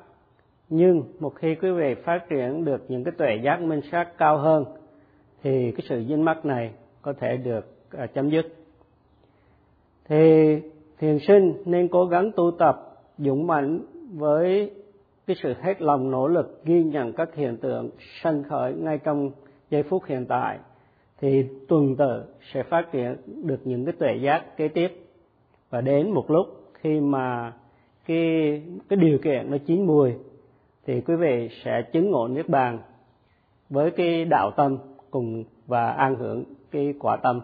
nhưng 0.70 1.04
một 1.20 1.36
khi 1.36 1.56
quý 1.56 1.72
vị 1.72 1.96
phát 2.04 2.20
triển 2.30 2.66
được 2.66 2.86
những 2.88 3.04
cái 3.04 3.14
tuệ 3.18 3.36
giác 3.44 3.62
minh 3.62 3.82
sát 3.92 4.18
cao 4.18 4.38
hơn, 4.38 4.66
thì 5.44 5.72
cái 5.72 5.86
sự 5.90 6.04
dính 6.08 6.26
mắc 6.26 6.46
này 6.46 6.72
có 7.02 7.14
thể 7.14 7.38
được 7.38 7.66
à, 7.92 8.08
chấm 8.08 8.30
dứt. 8.30 8.46
Thì 10.08 10.56
thiền 11.00 11.18
sinh 11.28 11.54
nên 11.66 11.88
cố 11.88 12.06
gắng 12.06 12.32
tu 12.36 12.52
tập, 12.60 12.76
dũng 13.18 13.48
mãnh 13.48 13.80
với 14.14 14.72
cái 15.28 15.36
sự 15.44 15.54
hết 15.62 15.82
lòng 15.82 16.12
nỗ 16.12 16.28
lực 16.28 16.66
ghi 16.66 16.84
nhận 16.84 17.14
các 17.14 17.36
hiện 17.36 17.58
tượng 17.58 17.90
sanh 18.22 18.44
khởi 18.44 18.74
ngay 18.74 18.98
trong 18.98 19.32
giây 19.70 19.84
phút 19.84 20.04
hiện 20.06 20.26
tại, 20.26 20.60
thì 21.22 21.44
tuần 21.68 21.96
tự 21.96 22.24
sẽ 22.54 22.64
phát 22.64 22.92
triển 22.92 23.16
được 23.44 23.60
những 23.64 23.86
cái 23.86 23.94
tuệ 24.00 24.16
giác 24.22 24.58
kế 24.58 24.68
tiếp. 24.68 24.88
Và 25.70 25.82
đến 25.82 26.12
một 26.12 26.32
lúc 26.32 26.48
khi 26.74 27.00
mà 27.00 27.54
cái 28.06 28.62
cái 28.90 28.98
điều 28.98 29.18
kiện 29.18 29.52
nó 29.52 29.58
chín 29.58 29.86
mùi, 29.86 30.14
thì 30.88 31.02
quý 31.02 31.16
vị 31.16 31.50
sẽ 31.64 31.82
chứng 31.94 32.12
ngộ 32.12 32.28
niết 32.28 32.50
bàn 32.50 32.80
với 33.70 33.92
cái 33.92 34.26
đạo 34.26 34.52
tâm 34.58 34.78
cùng 35.12 35.44
và 35.68 35.90
an 35.90 36.16
hưởng 36.16 36.44
cái 36.72 36.94
quả 37.00 37.18
tâm. 37.24 37.42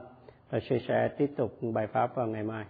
Và 0.50 0.60
sư 0.70 0.78
sẽ 0.88 1.08
tiếp 1.18 1.32
tục 1.38 1.58
bài 1.74 1.88
pháp 1.88 2.16
vào 2.16 2.28
ngày 2.28 2.44
mai. 2.44 2.66